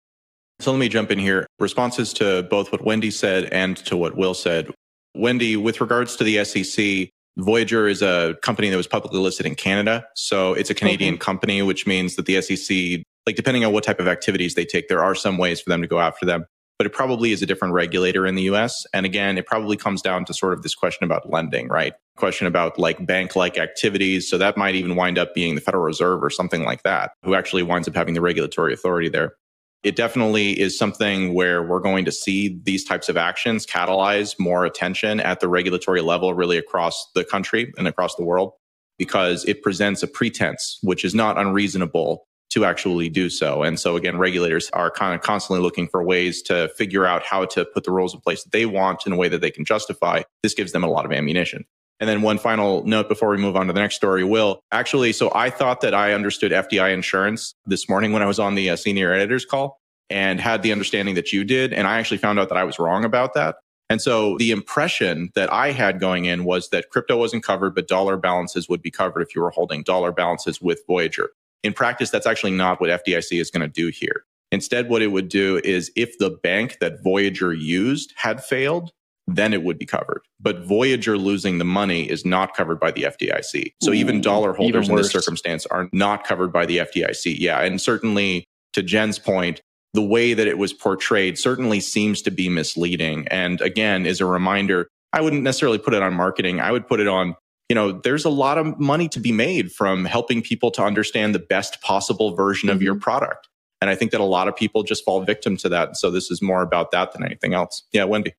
So 0.60 0.72
let 0.72 0.78
me 0.78 0.88
jump 0.88 1.10
in 1.10 1.18
here. 1.18 1.46
Responses 1.58 2.12
to 2.14 2.42
both 2.44 2.70
what 2.70 2.84
Wendy 2.84 3.10
said 3.10 3.44
and 3.46 3.76
to 3.78 3.96
what 3.96 4.16
Will 4.16 4.34
said. 4.34 4.70
Wendy, 5.14 5.56
with 5.56 5.80
regards 5.80 6.16
to 6.16 6.24
the 6.24 6.44
SEC, 6.44 7.08
Voyager 7.38 7.88
is 7.88 8.02
a 8.02 8.36
company 8.42 8.68
that 8.68 8.76
was 8.76 8.86
publicly 8.86 9.18
listed 9.18 9.46
in 9.46 9.54
Canada. 9.54 10.04
So 10.14 10.52
it's 10.52 10.68
a 10.68 10.74
Canadian 10.74 11.14
okay. 11.14 11.20
company, 11.20 11.62
which 11.62 11.86
means 11.86 12.16
that 12.16 12.26
the 12.26 12.42
SEC 12.42 13.02
like 13.26 13.36
depending 13.36 13.64
on 13.64 13.72
what 13.72 13.84
type 13.84 14.00
of 14.00 14.08
activities 14.08 14.54
they 14.54 14.64
take, 14.64 14.88
there 14.88 15.02
are 15.02 15.14
some 15.14 15.38
ways 15.38 15.60
for 15.60 15.70
them 15.70 15.82
to 15.82 15.88
go 15.88 16.00
after 16.00 16.26
them. 16.26 16.46
But 16.80 16.86
it 16.86 16.94
probably 16.94 17.32
is 17.32 17.42
a 17.42 17.46
different 17.46 17.74
regulator 17.74 18.26
in 18.26 18.36
the 18.36 18.44
US. 18.44 18.86
And 18.94 19.04
again, 19.04 19.36
it 19.36 19.44
probably 19.44 19.76
comes 19.76 20.00
down 20.00 20.24
to 20.24 20.32
sort 20.32 20.54
of 20.54 20.62
this 20.62 20.74
question 20.74 21.04
about 21.04 21.28
lending, 21.28 21.68
right? 21.68 21.92
Question 22.16 22.46
about 22.46 22.78
like 22.78 23.04
bank 23.04 23.36
like 23.36 23.58
activities. 23.58 24.30
So 24.30 24.38
that 24.38 24.56
might 24.56 24.74
even 24.74 24.96
wind 24.96 25.18
up 25.18 25.34
being 25.34 25.56
the 25.56 25.60
Federal 25.60 25.84
Reserve 25.84 26.24
or 26.24 26.30
something 26.30 26.64
like 26.64 26.82
that, 26.84 27.10
who 27.22 27.34
actually 27.34 27.64
winds 27.64 27.86
up 27.86 27.94
having 27.94 28.14
the 28.14 28.22
regulatory 28.22 28.72
authority 28.72 29.10
there. 29.10 29.34
It 29.82 29.94
definitely 29.94 30.58
is 30.58 30.78
something 30.78 31.34
where 31.34 31.62
we're 31.62 31.80
going 31.80 32.06
to 32.06 32.12
see 32.12 32.58
these 32.62 32.82
types 32.82 33.10
of 33.10 33.18
actions 33.18 33.66
catalyze 33.66 34.38
more 34.38 34.64
attention 34.64 35.20
at 35.20 35.40
the 35.40 35.48
regulatory 35.48 36.00
level, 36.00 36.32
really 36.32 36.56
across 36.56 37.10
the 37.14 37.24
country 37.24 37.74
and 37.76 37.88
across 37.88 38.14
the 38.14 38.24
world, 38.24 38.52
because 38.96 39.44
it 39.44 39.62
presents 39.62 40.02
a 40.02 40.06
pretense, 40.06 40.78
which 40.82 41.04
is 41.04 41.14
not 41.14 41.36
unreasonable 41.36 42.24
to 42.50 42.64
actually 42.64 43.08
do 43.08 43.30
so. 43.30 43.62
And 43.62 43.78
so 43.78 43.96
again, 43.96 44.18
regulators 44.18 44.68
are 44.72 44.90
kind 44.90 45.14
of 45.14 45.20
constantly 45.20 45.62
looking 45.62 45.88
for 45.88 46.02
ways 46.02 46.42
to 46.42 46.68
figure 46.76 47.06
out 47.06 47.22
how 47.22 47.44
to 47.46 47.64
put 47.64 47.84
the 47.84 47.92
rules 47.92 48.12
in 48.12 48.20
place 48.20 48.42
that 48.42 48.52
they 48.52 48.66
want 48.66 49.06
in 49.06 49.12
a 49.12 49.16
way 49.16 49.28
that 49.28 49.40
they 49.40 49.50
can 49.50 49.64
justify. 49.64 50.22
This 50.42 50.54
gives 50.54 50.72
them 50.72 50.84
a 50.84 50.88
lot 50.88 51.04
of 51.04 51.12
ammunition. 51.12 51.64
And 52.00 52.08
then 52.08 52.22
one 52.22 52.38
final 52.38 52.84
note 52.84 53.08
before 53.08 53.28
we 53.28 53.36
move 53.36 53.56
on 53.56 53.66
to 53.66 53.72
the 53.72 53.80
next 53.80 53.96
story, 53.96 54.24
Will. 54.24 54.60
Actually, 54.72 55.12
so 55.12 55.30
I 55.34 55.50
thought 55.50 55.82
that 55.82 55.94
I 55.94 56.14
understood 56.14 56.50
FDI 56.50 56.94
insurance 56.94 57.54
this 57.66 57.88
morning 57.88 58.12
when 58.12 58.22
I 58.22 58.26
was 58.26 58.38
on 58.38 58.54
the 58.54 58.70
uh, 58.70 58.76
senior 58.76 59.12
editor's 59.12 59.44
call 59.44 59.78
and 60.08 60.40
had 60.40 60.62
the 60.62 60.72
understanding 60.72 61.14
that 61.14 61.32
you 61.32 61.44
did. 61.44 61.72
And 61.72 61.86
I 61.86 61.98
actually 61.98 62.18
found 62.18 62.40
out 62.40 62.48
that 62.48 62.58
I 62.58 62.64
was 62.64 62.78
wrong 62.78 63.04
about 63.04 63.34
that. 63.34 63.56
And 63.90 64.00
so 64.00 64.38
the 64.38 64.50
impression 64.50 65.30
that 65.34 65.52
I 65.52 65.72
had 65.72 66.00
going 66.00 66.24
in 66.24 66.44
was 66.44 66.70
that 66.70 66.90
crypto 66.90 67.18
wasn't 67.18 67.44
covered, 67.44 67.74
but 67.74 67.88
dollar 67.88 68.16
balances 68.16 68.68
would 68.68 68.82
be 68.82 68.90
covered 68.90 69.20
if 69.20 69.34
you 69.34 69.42
were 69.42 69.50
holding 69.50 69.82
dollar 69.82 70.12
balances 70.12 70.60
with 70.60 70.82
Voyager. 70.86 71.30
In 71.62 71.72
practice, 71.72 72.10
that's 72.10 72.26
actually 72.26 72.52
not 72.52 72.80
what 72.80 72.90
FDIC 72.90 73.40
is 73.40 73.50
going 73.50 73.62
to 73.62 73.68
do 73.68 73.88
here. 73.88 74.24
Instead, 74.52 74.88
what 74.88 75.02
it 75.02 75.08
would 75.08 75.28
do 75.28 75.60
is 75.62 75.92
if 75.94 76.18
the 76.18 76.30
bank 76.30 76.78
that 76.80 77.02
Voyager 77.02 77.52
used 77.52 78.12
had 78.16 78.42
failed, 78.42 78.90
then 79.26 79.52
it 79.52 79.62
would 79.62 79.78
be 79.78 79.86
covered. 79.86 80.22
But 80.40 80.64
Voyager 80.64 81.16
losing 81.16 81.58
the 81.58 81.64
money 81.64 82.10
is 82.10 82.24
not 82.24 82.54
covered 82.54 82.80
by 82.80 82.90
the 82.90 83.02
FDIC. 83.02 83.74
So 83.80 83.90
Ooh, 83.90 83.94
even 83.94 84.20
dollar 84.20 84.52
holders 84.52 84.86
even 84.86 84.96
in 84.96 85.02
this 85.02 85.12
circumstance 85.12 85.66
are 85.66 85.88
not 85.92 86.24
covered 86.24 86.52
by 86.52 86.66
the 86.66 86.78
FDIC. 86.78 87.36
Yeah. 87.38 87.60
And 87.60 87.80
certainly 87.80 88.44
to 88.72 88.82
Jen's 88.82 89.18
point, 89.18 89.60
the 89.94 90.02
way 90.02 90.34
that 90.34 90.46
it 90.46 90.58
was 90.58 90.72
portrayed 90.72 91.38
certainly 91.38 91.80
seems 91.80 92.22
to 92.22 92.30
be 92.30 92.48
misleading. 92.48 93.26
And 93.28 93.60
again, 93.60 94.06
is 94.06 94.20
a 94.20 94.26
reminder, 94.26 94.88
I 95.12 95.20
wouldn't 95.20 95.42
necessarily 95.42 95.78
put 95.78 95.94
it 95.94 96.02
on 96.02 96.14
marketing. 96.14 96.60
I 96.60 96.72
would 96.72 96.86
put 96.86 97.00
it 97.00 97.08
on 97.08 97.34
you 97.70 97.74
know, 97.76 97.92
there's 97.92 98.24
a 98.24 98.30
lot 98.30 98.58
of 98.58 98.80
money 98.80 99.08
to 99.08 99.20
be 99.20 99.30
made 99.30 99.70
from 99.70 100.04
helping 100.04 100.42
people 100.42 100.72
to 100.72 100.82
understand 100.82 101.36
the 101.36 101.38
best 101.38 101.80
possible 101.82 102.34
version 102.34 102.68
mm-hmm. 102.68 102.76
of 102.76 102.82
your 102.82 102.94
mm-hmm. 102.94 103.02
product. 103.02 103.48
And 103.80 103.88
I 103.88 103.94
think 103.94 104.10
that 104.10 104.20
a 104.20 104.24
lot 104.24 104.48
of 104.48 104.56
people 104.56 104.82
just 104.82 105.04
fall 105.04 105.22
victim 105.22 105.56
to 105.58 105.68
that. 105.68 105.96
So 105.96 106.10
this 106.10 106.32
is 106.32 106.42
more 106.42 106.62
about 106.62 106.90
that 106.90 107.12
than 107.12 107.24
anything 107.24 107.54
else. 107.54 107.84
Yeah, 107.92 108.04
Wendy. 108.04 108.34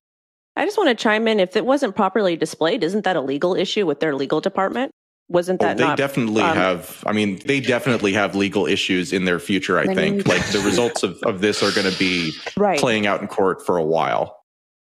I 0.58 0.66
just 0.66 0.78
want 0.78 0.90
to 0.90 1.02
chime 1.02 1.30
in. 1.30 1.40
If 1.40 1.56
it 1.56 1.66
wasn't 1.66 1.96
properly 1.96 2.36
displayed, 2.36 2.84
isn't 2.84 3.06
that 3.06 3.16
a 3.16 3.22
legal 3.22 3.56
issue 3.56 3.86
with 3.86 4.02
their 4.02 4.14
legal 4.14 4.42
department? 4.42 4.92
Wasn't 5.30 5.62
that? 5.62 5.66
Oh, 5.66 5.70
that 5.70 5.78
they 5.78 5.88
not? 5.88 5.98
definitely 5.98 6.42
um, 6.42 6.58
have. 6.58 7.02
I 7.08 7.14
mean, 7.14 7.40
they 7.46 7.62
definitely 7.62 8.12
have 8.12 8.36
legal 8.36 8.66
issues 8.68 9.14
in 9.14 9.24
their 9.24 9.40
future. 9.40 9.80
I 9.80 9.96
think 9.96 10.28
like 10.28 10.46
the 10.52 10.60
results 10.60 11.04
of, 11.04 11.18
of 11.24 11.40
this 11.40 11.64
are 11.64 11.72
going 11.72 11.90
to 11.90 11.98
be 11.98 12.34
right. 12.58 12.78
playing 12.78 13.08
out 13.08 13.22
in 13.22 13.30
court 13.30 13.66
for 13.66 13.78
a 13.78 13.84
while. 13.84 14.41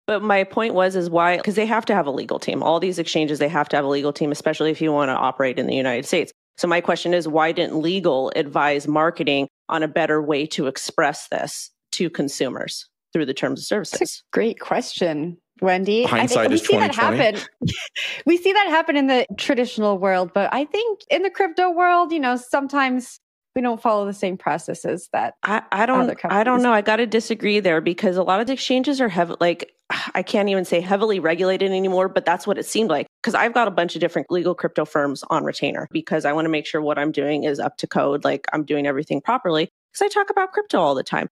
But 0.07 0.23
my 0.23 0.45
point 0.45 0.75
was, 0.75 0.95
is 0.95 1.11
why? 1.11 1.37
Because 1.37 1.57
they 1.57 1.67
have 1.67 1.85
to 1.87 1.95
have 1.95 2.07
a 2.07 2.11
legal 2.11 2.39
team. 2.39 2.63
All 2.63 2.79
these 2.79 2.99
exchanges, 2.99 3.39
they 3.39 3.49
have 3.49 3.69
to 3.71 3.77
have 3.77 3.85
a 3.85 3.89
legal 3.89 4.13
team, 4.13 4.31
especially 4.31 4.71
if 4.71 4.81
you 4.81 4.93
want 4.93 5.09
to 5.09 5.15
operate 5.15 5.59
in 5.59 5.67
the 5.67 5.75
United 5.75 6.07
States. 6.07 6.33
So 6.57 6.69
my 6.69 6.81
question 6.81 7.13
is, 7.13 7.29
why 7.29 7.53
didn't 7.53 7.81
legal 7.81 8.33
advise 8.35 8.89
marketing 8.89 9.49
on 9.69 9.83
a 9.83 9.89
better 9.89 10.23
way 10.23 10.47
to 10.47 10.69
express 10.69 11.29
this 11.29 11.71
to 11.93 12.09
consumers 12.09 12.89
through 13.13 13.27
the 13.27 13.35
terms 13.35 13.61
of 13.61 13.67
services? 13.67 13.99
That's 13.99 14.19
a 14.21 14.33
great 14.33 14.61
question, 14.61 15.39
Wendy. 15.61 16.05
Hindsight 16.05 16.39
I 16.39 16.49
think 16.49 16.51
we 16.53 16.59
see 16.59 16.77
that 16.77 16.95
happen. 16.95 17.41
we 18.27 18.37
see 18.39 18.53
that 18.53 18.69
happen 18.69 18.97
in 18.97 19.09
the 19.09 19.27
traditional 19.37 19.99
world, 19.99 20.31
but 20.33 20.53
I 20.55 20.65
think 20.65 21.01
in 21.11 21.23
the 21.23 21.31
crypto 21.31 21.71
world, 21.71 22.13
you 22.13 22.21
know, 22.21 22.37
sometimes 22.37 23.21
we 23.57 23.63
don't 23.63 23.81
follow 23.81 24.05
the 24.05 24.13
same 24.13 24.37
processes 24.37 25.09
that 25.13 25.35
I, 25.43 25.63
I 25.73 25.87
don't 25.87 26.15
I 26.27 26.45
don't 26.45 26.63
know. 26.63 26.73
I 26.73 26.83
got 26.83 26.97
to 26.97 27.07
disagree 27.07 27.59
there 27.59 27.81
because 27.81 28.19
a 28.19 28.23
lot 28.23 28.39
of 28.39 28.47
the 28.47 28.53
exchanges 28.53 29.01
are 29.01 29.09
heavy 29.09 29.35
like 29.41 29.73
I 30.15 30.23
can't 30.23 30.49
even 30.49 30.65
say 30.65 30.81
heavily 30.81 31.21
regulated 31.21 31.71
anymore, 31.71 32.09
but 32.09 32.25
that's 32.25 32.47
what 32.47 32.59
it 32.59 32.67
seemed 32.67 32.91
like 32.91 33.07
because 33.23 33.35
I've 33.35 33.55
got 33.55 33.67
a 33.67 33.71
bunch 33.71 33.95
of 33.95 34.01
different 34.01 34.31
legal 34.31 34.55
crypto 34.55 34.85
firms 34.85 35.25
on 35.31 35.43
retainer 35.43 35.89
because 35.91 36.25
I 36.25 36.33
want 36.33 36.45
to 36.45 36.51
make 36.51 36.67
sure 36.67 36.83
what 36.83 36.99
I'm 36.99 37.13
doing 37.13 37.45
is 37.45 37.59
up 37.59 37.79
to 37.79 37.87
code, 37.87 38.25
like 38.25 38.47
I'm 38.53 38.65
doing 38.65 38.87
everything 38.87 39.21
properly 39.21 39.71
because 39.93 40.05
I 40.05 40.09
talk 40.09 40.29
about 40.29 40.53
crypto 40.53 40.79
all 40.79 40.95
the 40.95 41.03
time. 41.03 41.29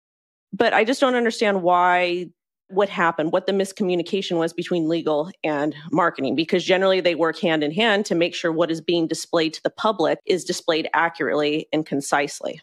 But 0.54 0.74
I 0.74 0.84
just 0.84 1.02
don't 1.02 1.16
understand 1.16 1.64
why 1.64 2.28
what 2.74 2.90
happened, 2.90 3.32
what 3.32 3.46
the 3.46 3.52
miscommunication 3.52 4.38
was 4.38 4.54
between 4.54 4.88
legal 4.88 5.32
and 5.44 5.76
marketing, 5.92 6.36
because 6.36 6.64
generally 6.64 7.02
they 7.02 7.16
work 7.16 7.40
hand 7.40 7.64
in 7.64 7.72
hand 7.72 8.06
to 8.08 8.16
make 8.16 8.34
sure 8.34 8.52
what 8.52 8.72
is 8.72 8.82
being 8.82 9.08
displayed 9.08 9.54
to 9.54 9.64
the 9.64 9.70
public 9.70 10.20
is 10.26 10.44
displayed 10.44 10.90
accurately 10.94 11.68
and 11.72 11.86
concisely. 11.86 12.62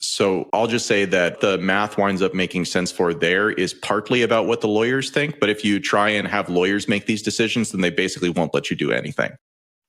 So 0.00 0.48
I'll 0.52 0.66
just 0.66 0.86
say 0.86 1.04
that 1.06 1.40
the 1.40 1.56
math 1.58 1.96
winds 1.96 2.20
up 2.20 2.34
making 2.34 2.66
sense 2.66 2.92
for 2.92 3.14
there 3.14 3.50
is 3.50 3.72
partly 3.72 4.22
about 4.22 4.46
what 4.46 4.60
the 4.60 4.68
lawyers 4.68 5.10
think. 5.10 5.40
But 5.40 5.48
if 5.48 5.64
you 5.64 5.80
try 5.80 6.10
and 6.10 6.28
have 6.28 6.48
lawyers 6.48 6.88
make 6.88 7.06
these 7.06 7.22
decisions, 7.22 7.72
then 7.72 7.80
they 7.80 7.90
basically 7.90 8.28
won't 8.28 8.52
let 8.52 8.70
you 8.70 8.76
do 8.76 8.92
anything. 8.92 9.32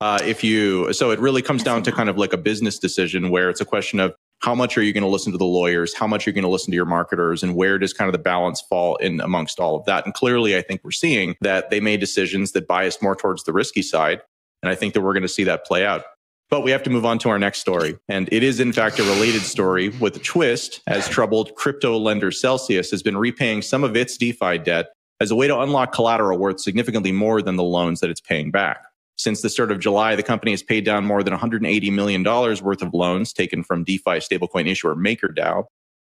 Uh, 0.01 0.19
if 0.23 0.43
you, 0.43 0.91
so 0.93 1.11
it 1.11 1.19
really 1.19 1.41
comes 1.41 1.63
down 1.63 1.83
to 1.83 1.91
kind 1.91 2.09
of 2.09 2.17
like 2.17 2.33
a 2.33 2.37
business 2.37 2.79
decision 2.79 3.29
where 3.29 3.49
it's 3.49 3.61
a 3.61 3.65
question 3.65 3.99
of 3.99 4.13
how 4.39 4.53
much 4.53 4.77
are 4.77 4.83
you 4.83 4.93
going 4.93 5.03
to 5.03 5.09
listen 5.09 5.31
to 5.31 5.37
the 5.37 5.45
lawyers? 5.45 5.95
How 5.95 6.07
much 6.07 6.27
are 6.27 6.29
you 6.29 6.33
going 6.33 6.43
to 6.43 6.49
listen 6.49 6.71
to 6.71 6.75
your 6.75 6.85
marketers? 6.85 7.41
And 7.41 7.55
where 7.55 7.79
does 7.79 7.93
kind 7.93 8.07
of 8.07 8.13
the 8.13 8.19
balance 8.19 8.61
fall 8.61 8.95
in 8.97 9.19
amongst 9.21 9.59
all 9.59 9.75
of 9.75 9.85
that? 9.85 10.05
And 10.05 10.13
clearly, 10.13 10.55
I 10.57 10.61
think 10.61 10.81
we're 10.83 10.91
seeing 10.91 11.35
that 11.41 11.69
they 11.69 11.79
made 11.79 11.99
decisions 11.99 12.51
that 12.51 12.67
biased 12.67 13.01
more 13.01 13.15
towards 13.15 13.43
the 13.43 13.53
risky 13.53 13.81
side. 13.81 14.21
And 14.61 14.69
I 14.69 14.75
think 14.75 14.93
that 14.93 15.01
we're 15.01 15.13
going 15.13 15.23
to 15.23 15.29
see 15.29 15.43
that 15.45 15.65
play 15.65 15.85
out. 15.85 16.03
But 16.49 16.61
we 16.61 16.69
have 16.71 16.83
to 16.83 16.91
move 16.91 17.05
on 17.05 17.17
to 17.19 17.29
our 17.29 17.39
next 17.39 17.59
story. 17.59 17.97
And 18.07 18.29
it 18.31 18.43
is, 18.43 18.59
in 18.59 18.71
fact, 18.71 18.99
a 18.99 19.03
related 19.03 19.41
story 19.41 19.89
with 19.89 20.15
a 20.15 20.19
twist, 20.19 20.81
as 20.85 21.09
troubled 21.09 21.55
crypto 21.55 21.97
lender 21.97 22.31
Celsius 22.31 22.91
has 22.91 23.01
been 23.01 23.17
repaying 23.17 23.63
some 23.63 23.83
of 23.83 23.95
its 23.95 24.15
DeFi 24.15 24.59
debt 24.59 24.89
as 25.19 25.31
a 25.31 25.35
way 25.35 25.47
to 25.47 25.59
unlock 25.59 25.91
collateral 25.91 26.37
worth 26.37 26.59
significantly 26.59 27.11
more 27.11 27.41
than 27.41 27.55
the 27.55 27.63
loans 27.63 27.99
that 28.01 28.11
it's 28.11 28.21
paying 28.21 28.51
back. 28.51 28.83
Since 29.17 29.41
the 29.41 29.49
start 29.49 29.71
of 29.71 29.79
July, 29.79 30.15
the 30.15 30.23
company 30.23 30.51
has 30.51 30.61
paid 30.61 30.83
down 30.83 31.05
more 31.05 31.23
than 31.23 31.33
$180 31.33 31.91
million 31.91 32.23
worth 32.23 32.81
of 32.81 32.93
loans 32.93 33.31
taken 33.31 33.63
from 33.63 33.83
DeFi 33.83 34.19
stablecoin 34.19 34.67
issuer 34.67 34.95
MakerDAO. 34.95 35.65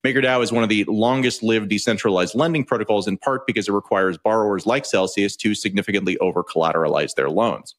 MakerDAO 0.05 0.43
is 0.43 0.53
one 0.53 0.63
of 0.63 0.69
the 0.69 0.85
longest 0.85 1.43
lived 1.43 1.69
decentralized 1.69 2.35
lending 2.35 2.65
protocols 2.65 3.07
in 3.07 3.17
part 3.17 3.47
because 3.47 3.69
it 3.69 3.73
requires 3.73 4.19
borrowers 4.19 4.67
like 4.67 4.85
Celsius 4.85 5.37
to 5.37 5.55
significantly 5.55 6.19
over 6.19 6.43
collateralize 6.43 7.15
their 7.15 7.31
loans. 7.31 7.75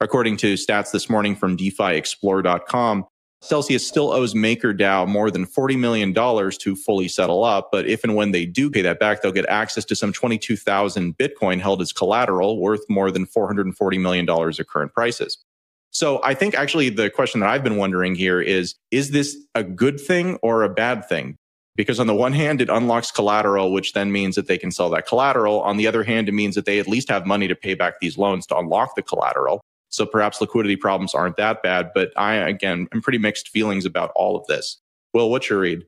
According 0.00 0.36
to 0.38 0.54
stats 0.54 0.92
this 0.92 1.10
morning 1.10 1.34
from 1.34 1.56
DeFiExplore.com, 1.56 3.04
Celsius 3.40 3.86
still 3.86 4.12
owes 4.12 4.34
MakerDAO 4.34 5.06
more 5.06 5.30
than 5.30 5.46
$40 5.46 5.78
million 5.78 6.12
to 6.12 6.76
fully 6.76 7.08
settle 7.08 7.44
up. 7.44 7.68
But 7.70 7.86
if 7.86 8.02
and 8.02 8.16
when 8.16 8.32
they 8.32 8.44
do 8.44 8.68
pay 8.68 8.82
that 8.82 8.98
back, 8.98 9.22
they'll 9.22 9.32
get 9.32 9.46
access 9.48 9.84
to 9.86 9.96
some 9.96 10.12
22,000 10.12 11.16
Bitcoin 11.16 11.60
held 11.60 11.80
as 11.80 11.92
collateral 11.92 12.60
worth 12.60 12.82
more 12.88 13.10
than 13.10 13.26
$440 13.26 14.00
million 14.00 14.28
at 14.28 14.68
current 14.68 14.92
prices. 14.92 15.38
So 15.90 16.20
I 16.22 16.34
think 16.34 16.54
actually 16.54 16.90
the 16.90 17.10
question 17.10 17.40
that 17.40 17.48
I've 17.48 17.64
been 17.64 17.76
wondering 17.76 18.14
here 18.14 18.40
is, 18.40 18.74
is 18.90 19.10
this 19.10 19.36
a 19.54 19.62
good 19.62 20.00
thing 20.00 20.36
or 20.42 20.62
a 20.62 20.68
bad 20.68 21.08
thing? 21.08 21.36
Because 21.76 22.00
on 22.00 22.08
the 22.08 22.14
one 22.14 22.32
hand, 22.32 22.60
it 22.60 22.68
unlocks 22.68 23.12
collateral, 23.12 23.72
which 23.72 23.92
then 23.92 24.10
means 24.10 24.34
that 24.34 24.48
they 24.48 24.58
can 24.58 24.72
sell 24.72 24.90
that 24.90 25.06
collateral. 25.06 25.60
On 25.60 25.76
the 25.76 25.86
other 25.86 26.02
hand, 26.02 26.28
it 26.28 26.32
means 26.32 26.56
that 26.56 26.66
they 26.66 26.80
at 26.80 26.88
least 26.88 27.08
have 27.08 27.24
money 27.24 27.46
to 27.46 27.54
pay 27.54 27.74
back 27.74 28.00
these 28.00 28.18
loans 28.18 28.46
to 28.48 28.58
unlock 28.58 28.96
the 28.96 29.02
collateral. 29.02 29.60
So 29.90 30.06
perhaps 30.06 30.40
liquidity 30.40 30.76
problems 30.76 31.14
aren't 31.14 31.36
that 31.36 31.62
bad. 31.62 31.90
But 31.94 32.10
I, 32.16 32.34
again, 32.34 32.88
I'm 32.92 33.00
pretty 33.00 33.18
mixed 33.18 33.48
feelings 33.48 33.84
about 33.84 34.12
all 34.14 34.36
of 34.36 34.46
this. 34.46 34.78
Will, 35.14 35.30
what's 35.30 35.48
your 35.48 35.60
read? 35.60 35.84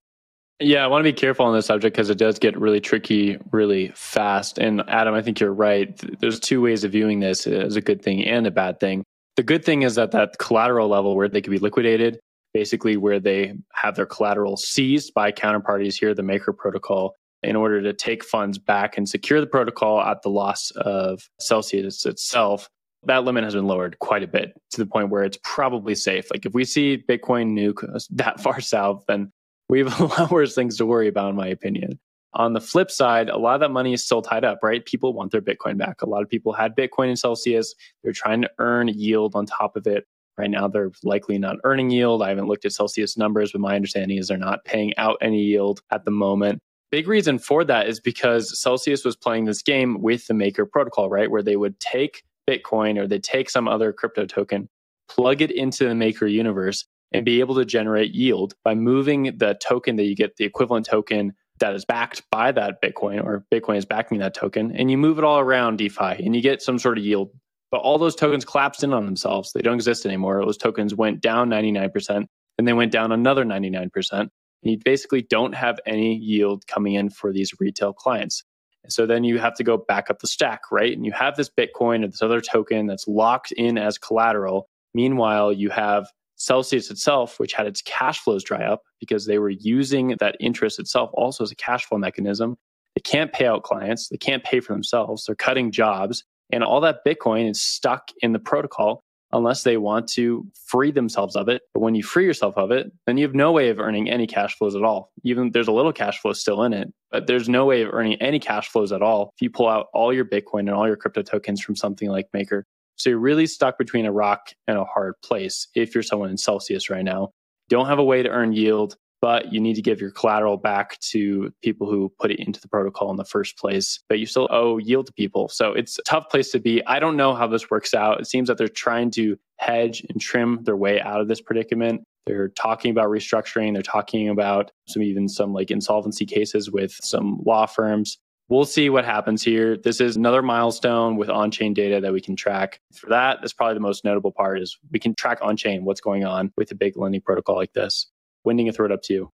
Yeah, 0.63 0.85
I 0.85 0.89
want 0.89 1.01
to 1.01 1.11
be 1.11 1.15
careful 1.15 1.47
on 1.47 1.55
this 1.55 1.67
subject 1.67 1.95
because 1.97 2.11
it 2.11 2.19
does 2.19 2.39
get 2.39 2.59
really 2.59 2.81
tricky 2.81 3.39
really 3.51 3.93
fast. 3.95 4.59
And 4.59 4.83
Adam, 4.89 5.15
I 5.15 5.23
think 5.23 5.41
you're 5.41 5.55
right. 5.55 5.99
There's 6.21 6.39
two 6.39 6.61
ways 6.61 6.85
of 6.85 6.93
viewing 6.93 7.21
this 7.21 7.47
uh, 7.47 7.51
as 7.51 7.77
a 7.77 7.81
good 7.81 8.03
thing 8.03 8.25
and 8.27 8.47
a 8.47 8.51
bad 8.51 8.79
thing. 8.79 9.03
The 9.37 9.43
good 9.43 9.65
thing 9.65 9.83
is 9.83 9.95
that 9.95 10.11
that 10.11 10.37
collateral 10.39 10.89
level 10.89 11.17
where 11.17 11.29
they 11.29 11.41
can 11.41 11.51
be 11.51 11.59
liquidated, 11.59 12.21
basically 12.53 12.99
where 12.99 13.19
they 13.19 13.55
have 13.73 13.97
their 13.97 14.05
collateral 14.05 14.59
seized 14.59 15.15
by 15.15 15.33
counterparties 15.33 15.99
here, 15.99 16.13
the 16.13 16.23
Maker 16.23 16.53
Protocol, 16.53 17.15
in 17.43 17.57
order 17.57 17.81
to 17.81 17.95
take 17.95 18.23
funds 18.23 18.59
back 18.59 18.99
and 18.99 19.09
secure 19.09 19.41
the 19.41 19.47
protocol 19.47 20.03
at 20.03 20.21
the 20.21 20.29
loss 20.29 20.71
of 20.73 21.23
Celsius 21.39 22.05
itself. 22.05 22.69
That 23.05 23.25
limit 23.25 23.45
has 23.45 23.55
been 23.55 23.67
lowered 23.67 23.99
quite 23.99 24.23
a 24.23 24.29
bit 24.29 24.53
to 24.73 24.79
the 24.79 24.87
point 24.87 25.09
where 25.09 25.25
it's 25.25 25.39
probably 25.43 25.95
safe. 25.95 26.31
Like 26.31 26.45
if 26.45 26.53
we 26.53 26.65
see 26.65 27.03
Bitcoin 27.09 27.53
nuke 27.53 27.85
that 28.11 28.41
far 28.41 28.61
south, 28.61 29.05
then 29.09 29.33
we 29.69 29.79
have 29.79 30.01
a 30.01 30.05
lot 30.23 30.31
worse 30.31 30.55
things 30.55 30.77
to 30.79 30.87
worry 30.87 31.09
about, 31.09 31.31
in 31.31 31.37
my 31.37 31.47
opinion. 31.47 31.99
On 32.35 32.53
the 32.53 32.61
flip 32.61 32.91
side, 32.91 33.29
a 33.29 33.39
lot 33.39 33.55
of 33.55 33.61
that 33.61 33.71
money 33.71 33.93
is 33.93 34.05
still 34.05 34.23
tied 34.23 34.45
up, 34.45 34.61
right? 34.63 34.85
People 34.85 35.13
want 35.13 35.33
their 35.33 35.41
Bitcoin 35.41 35.77
back. 35.79 36.03
A 36.03 36.09
lot 36.09 36.23
of 36.23 36.29
people 36.29 36.53
had 36.53 36.77
Bitcoin 36.77 37.11
in 37.11 37.17
Celsius. 37.17 37.75
They're 38.03 38.13
trying 38.13 38.43
to 38.43 38.51
earn 38.59 38.89
yield 38.89 39.35
on 39.35 39.47
top 39.47 39.77
of 39.77 39.87
it. 39.87 40.07
Right 40.39 40.51
now, 40.51 40.69
they're 40.69 40.93
likely 41.03 41.39
not 41.39 41.57
earning 41.65 41.91
yield. 41.91 42.23
I 42.23 42.29
haven't 42.29 42.47
looked 42.47 42.65
at 42.65 42.73
Celsius 42.73 43.17
numbers, 43.17 43.53
but 43.53 43.61
my 43.61 43.75
understanding 43.75 44.17
is 44.17 44.29
they're 44.29 44.39
not 44.39 44.65
paying 44.65 44.97
out 44.97 45.19
any 45.21 45.43
yield 45.43 45.81
at 45.91 46.05
the 46.05 46.11
moment. 46.11 46.61
Big 46.91 47.09
reason 47.09 47.39
for 47.39 47.65
that 47.65 47.89
is 47.89 48.01
because 48.01 48.59
Celsius 48.59 49.05
was 49.05 49.17
playing 49.17 49.45
this 49.45 49.63
game 49.63 50.01
with 50.01 50.27
the 50.27 50.35
Maker 50.35 50.65
protocol, 50.65 51.11
right? 51.11 51.31
Where 51.31 51.43
they 51.43 51.57
would 51.57 51.79
take 51.79 52.23
Bitcoin 52.51 52.99
or 52.99 53.07
they 53.07 53.19
take 53.19 53.49
some 53.49 53.69
other 53.69 53.93
crypto 53.93 54.27
token, 54.27 54.69
plug 55.09 55.41
it 55.41 55.51
into 55.51 55.89
the 55.89 55.95
Maker 55.95 56.27
universe, 56.27 56.85
and 57.13 57.25
be 57.25 57.41
able 57.41 57.55
to 57.57 57.65
generate 57.65 58.13
yield 58.13 58.55
by 58.65 58.75
moving 58.75 59.37
the 59.39 59.57
token 59.63 59.97
that 59.97 60.05
you 60.05 60.17
get, 60.17 60.37
the 60.37 60.45
equivalent 60.45 60.87
token 60.87 61.33
that 61.59 61.75
is 61.75 61.85
backed 61.85 62.23
by 62.31 62.51
that 62.53 62.81
Bitcoin 62.83 63.23
or 63.23 63.45
Bitcoin 63.53 63.77
is 63.77 63.85
backing 63.85 64.19
that 64.19 64.35
token, 64.35 64.75
and 64.77 64.91
you 64.91 64.99
move 64.99 65.19
it 65.19 65.25
all 65.25 65.39
around 65.39 65.77
DeFi 65.77 66.25
and 66.25 66.35
you 66.35 66.43
get 66.43 66.63
some 66.63 66.79
sort 66.79 66.99
of 66.99 67.05
yield. 67.05 67.31
But 67.71 67.83
all 67.83 67.99
those 67.99 68.17
tokens 68.17 68.45
collapsed 68.45 68.83
in 68.83 68.93
on 68.93 69.05
themselves. 69.05 69.53
They 69.53 69.61
don't 69.61 69.75
exist 69.75 70.05
anymore. 70.05 70.45
Those 70.45 70.57
tokens 70.57 70.95
went 70.95 71.21
down 71.21 71.49
99%, 71.51 72.27
and 72.59 72.69
they 72.69 72.73
went 72.73 72.91
down 72.91 73.13
another 73.13 73.45
99%. 73.45 73.91
And 74.13 74.31
you 74.63 74.79
basically 74.85 75.23
don't 75.23 75.55
have 75.55 75.79
any 75.87 76.17
yield 76.17 76.67
coming 76.67 76.95
in 76.95 77.11
for 77.11 77.33
these 77.33 77.53
retail 77.61 77.93
clients. 77.93 78.43
And 78.85 78.93
so 78.93 79.07
then 79.07 79.25
you 79.25 79.39
have 79.39 79.55
to 79.57 79.65
go 79.65 79.77
back 79.77 80.11
up 80.11 80.21
the 80.21 80.27
stack, 80.27 80.63
right? 80.71 80.93
And 80.93 81.05
you 81.05 81.13
have 81.13 81.37
this 81.37 81.51
Bitcoin 81.51 82.05
or 82.05 82.09
this 82.09 82.23
other 82.23 82.41
token 82.41 82.87
that's 82.87 83.07
locked 83.07 83.53
in 83.53 83.79
as 83.79 83.99
collateral. 83.99 84.69
Meanwhile, 84.95 85.53
you 85.53 85.71
have 85.71 86.09
Celsius 86.37 86.91
itself, 86.91 87.39
which 87.39 87.53
had 87.53 87.67
its 87.67 87.83
cash 87.83 88.21
flows 88.21 88.43
dry 88.43 88.65
up 88.65 88.83
because 88.99 89.27
they 89.27 89.39
were 89.39 89.51
using 89.51 90.17
that 90.21 90.37
interest 90.41 90.79
itself 90.79 91.11
also 91.13 91.45
as 91.45 91.53
a 91.53 91.57
cash 91.57 91.85
flow 91.85 91.99
mechanism. 91.99 92.57
They 92.97 93.03
can't 93.03 93.33
pay 93.33 93.47
out 93.47 93.63
clients, 93.63 94.09
they 94.09 94.17
can't 94.17 94.43
pay 94.43 94.61
for 94.61 94.73
themselves, 94.73 95.25
they're 95.27 95.37
cutting 95.37 95.71
jobs, 95.71 96.25
and 96.51 96.65
all 96.65 96.81
that 96.81 97.05
Bitcoin 97.07 97.49
is 97.49 97.63
stuck 97.63 98.09
in 98.23 98.33
the 98.33 98.39
protocol 98.39 99.05
unless 99.33 99.63
they 99.63 99.77
want 99.77 100.09
to 100.09 100.47
free 100.67 100.91
themselves 100.91 101.37
of 101.37 101.49
it. 101.49 101.63
But 101.75 101.81
when 101.81 101.95
you 101.95 102.03
free 102.03 102.25
yourself 102.25 102.57
of 102.57 102.71
it, 102.71 102.93
then 103.07 103.17
you 103.17 103.25
have 103.25 103.35
no 103.35 103.53
way 103.53 103.69
of 103.69 103.79
earning 103.79 104.11
any 104.11 104.27
cash 104.27 104.57
flows 104.57 104.75
at 104.75 104.83
all. 104.83 105.13
Even 105.23 105.51
there's 105.53 105.69
a 105.69 105.73
little 105.73 105.93
cash 105.93 106.19
flow 106.21 106.33
still 106.33 106.63
in 106.63 106.73
it, 106.73 106.93
but 107.11 107.27
there's 107.27 107.49
no 107.49 107.65
way 107.65 107.83
of 107.83 107.93
earning 107.93 108.21
any 108.21 108.39
cash 108.39 108.69
flows 108.69 108.93
at 108.93 109.03
all 109.03 109.33
if 109.35 109.43
you 109.43 109.51
pull 109.51 109.69
out 109.69 109.87
all 109.93 110.13
your 110.13 110.25
Bitcoin 110.25 110.61
and 110.61 110.71
all 110.71 110.87
your 110.87 110.97
crypto 110.97 111.23
tokens 111.23 111.61
from 111.61 111.77
something 111.77 112.09
like 112.09 112.29
Maker. 112.33 112.67
So 112.97 113.11
you're 113.11 113.19
really 113.19 113.47
stuck 113.47 113.79
between 113.79 114.05
a 114.05 114.13
rock 114.13 114.51
and 114.67 114.77
a 114.77 114.85
hard 114.85 115.15
place 115.25 115.69
if 115.75 115.95
you're 115.95 116.03
someone 116.03 116.31
in 116.31 116.37
Celsius 116.37 116.91
right 116.91 117.05
now. 117.05 117.31
Don't 117.69 117.87
have 117.87 117.99
a 117.99 118.05
way 118.05 118.23
to 118.23 118.29
earn 118.29 118.53
yield, 118.53 118.97
but 119.21 119.53
you 119.53 119.61
need 119.61 119.75
to 119.75 119.83
give 119.83 120.01
your 120.01 120.11
collateral 120.11 120.57
back 120.57 120.99
to 121.01 121.53
people 121.63 121.91
who 121.91 122.13
put 122.19 122.31
it 122.31 122.41
into 122.41 122.61
the 122.61 122.69
protocol 122.69 123.11
in 123.11 123.17
the 123.17 123.25
first 123.25 123.59
place. 123.59 124.01
But 124.09 124.19
you 124.19 124.27
still 124.27 124.49
owe 124.51 124.79
yield 124.79 125.07
to 125.07 125.13
people. 125.13 125.49
So 125.49 125.73
it's 125.73 125.99
a 125.99 126.03
tough 126.03 126.29
place 126.31 126.51
to 126.53 126.59
be. 126.59 126.85
I 126.87 126.99
don't 126.99 127.17
know 127.17 127.35
how 127.35 127.47
this 127.47 127.71
works 127.71 127.95
out. 127.95 128.21
It 128.21 128.27
seems 128.27 128.49
that 128.49 128.59
they're 128.59 128.69
trying 128.69 129.11
to 129.13 129.37
hedge 129.59 130.05
and 130.09 130.21
trim 130.21 130.61
their 130.65 130.77
way 130.77 131.01
out 131.01 131.21
of 131.21 131.29
this 131.29 131.41
predicament. 131.41 132.03
They're 132.27 132.49
talking 132.49 132.91
about 132.91 133.09
restructuring. 133.09 133.73
They're 133.73 133.83
talking 133.83 134.29
about 134.29 134.71
some 134.89 135.03
even 135.03 135.29
some 135.29 135.53
like 135.53 135.71
insolvency 135.71 136.27
cases 136.27 136.71
with 136.71 136.93
some 137.03 137.41
law 137.45 137.67
firms. 137.67 138.19
we'll 138.49 138.65
see 138.65 138.91
what 138.91 139.05
happens 139.05 139.43
here. 139.43 139.77
This 139.77 140.01
is 140.01 140.17
another 140.17 140.43
milestone 140.43 141.17
with 141.17 141.31
on 141.31 141.51
chain 141.51 141.73
data 141.73 142.01
that 142.01 142.13
we 142.13 142.21
can 142.21 142.37
track. 142.37 142.81
For 142.93 143.09
that, 143.09 143.39
that's 143.41 143.53
probably 143.53 143.75
the 143.75 143.81
most 143.81 144.05
notable 144.05 144.33
part 144.33 144.61
is 144.61 144.77
we 144.91 144.99
can 144.99 145.15
track 145.15 145.39
on 145.41 145.57
chain 145.57 145.85
what's 145.85 146.01
going 146.01 146.25
on 146.25 146.53
with 146.57 146.71
a 146.73 146.75
big 146.75 146.97
lending 146.97 147.21
protocol 147.21 147.57
like 147.57 147.73
this. 147.73 148.09
Wendy, 148.45 148.69
I 148.69 148.73
throw 148.73 148.87
it 148.87 148.93
up 148.93 149.03
to 149.05 149.13
you. 149.13 149.31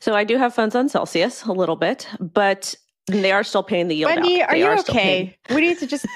So 0.00 0.14
I 0.14 0.24
do 0.24 0.38
have 0.38 0.54
funds 0.54 0.74
on 0.74 0.88
Celsius 0.88 1.44
a 1.44 1.52
little 1.52 1.76
bit, 1.76 2.08
but 2.18 2.74
they 3.06 3.32
are 3.32 3.44
still 3.44 3.62
paying 3.62 3.88
the 3.88 3.96
yield. 3.96 4.14
Wendy, 4.14 4.42
out. 4.42 4.50
are 4.50 4.52
They 4.54 4.60
you 4.60 4.78
still 4.78 4.94
okay? 4.94 5.36
We 5.50 5.60
need 5.60 5.78
to 5.78 5.86
just, 5.86 6.06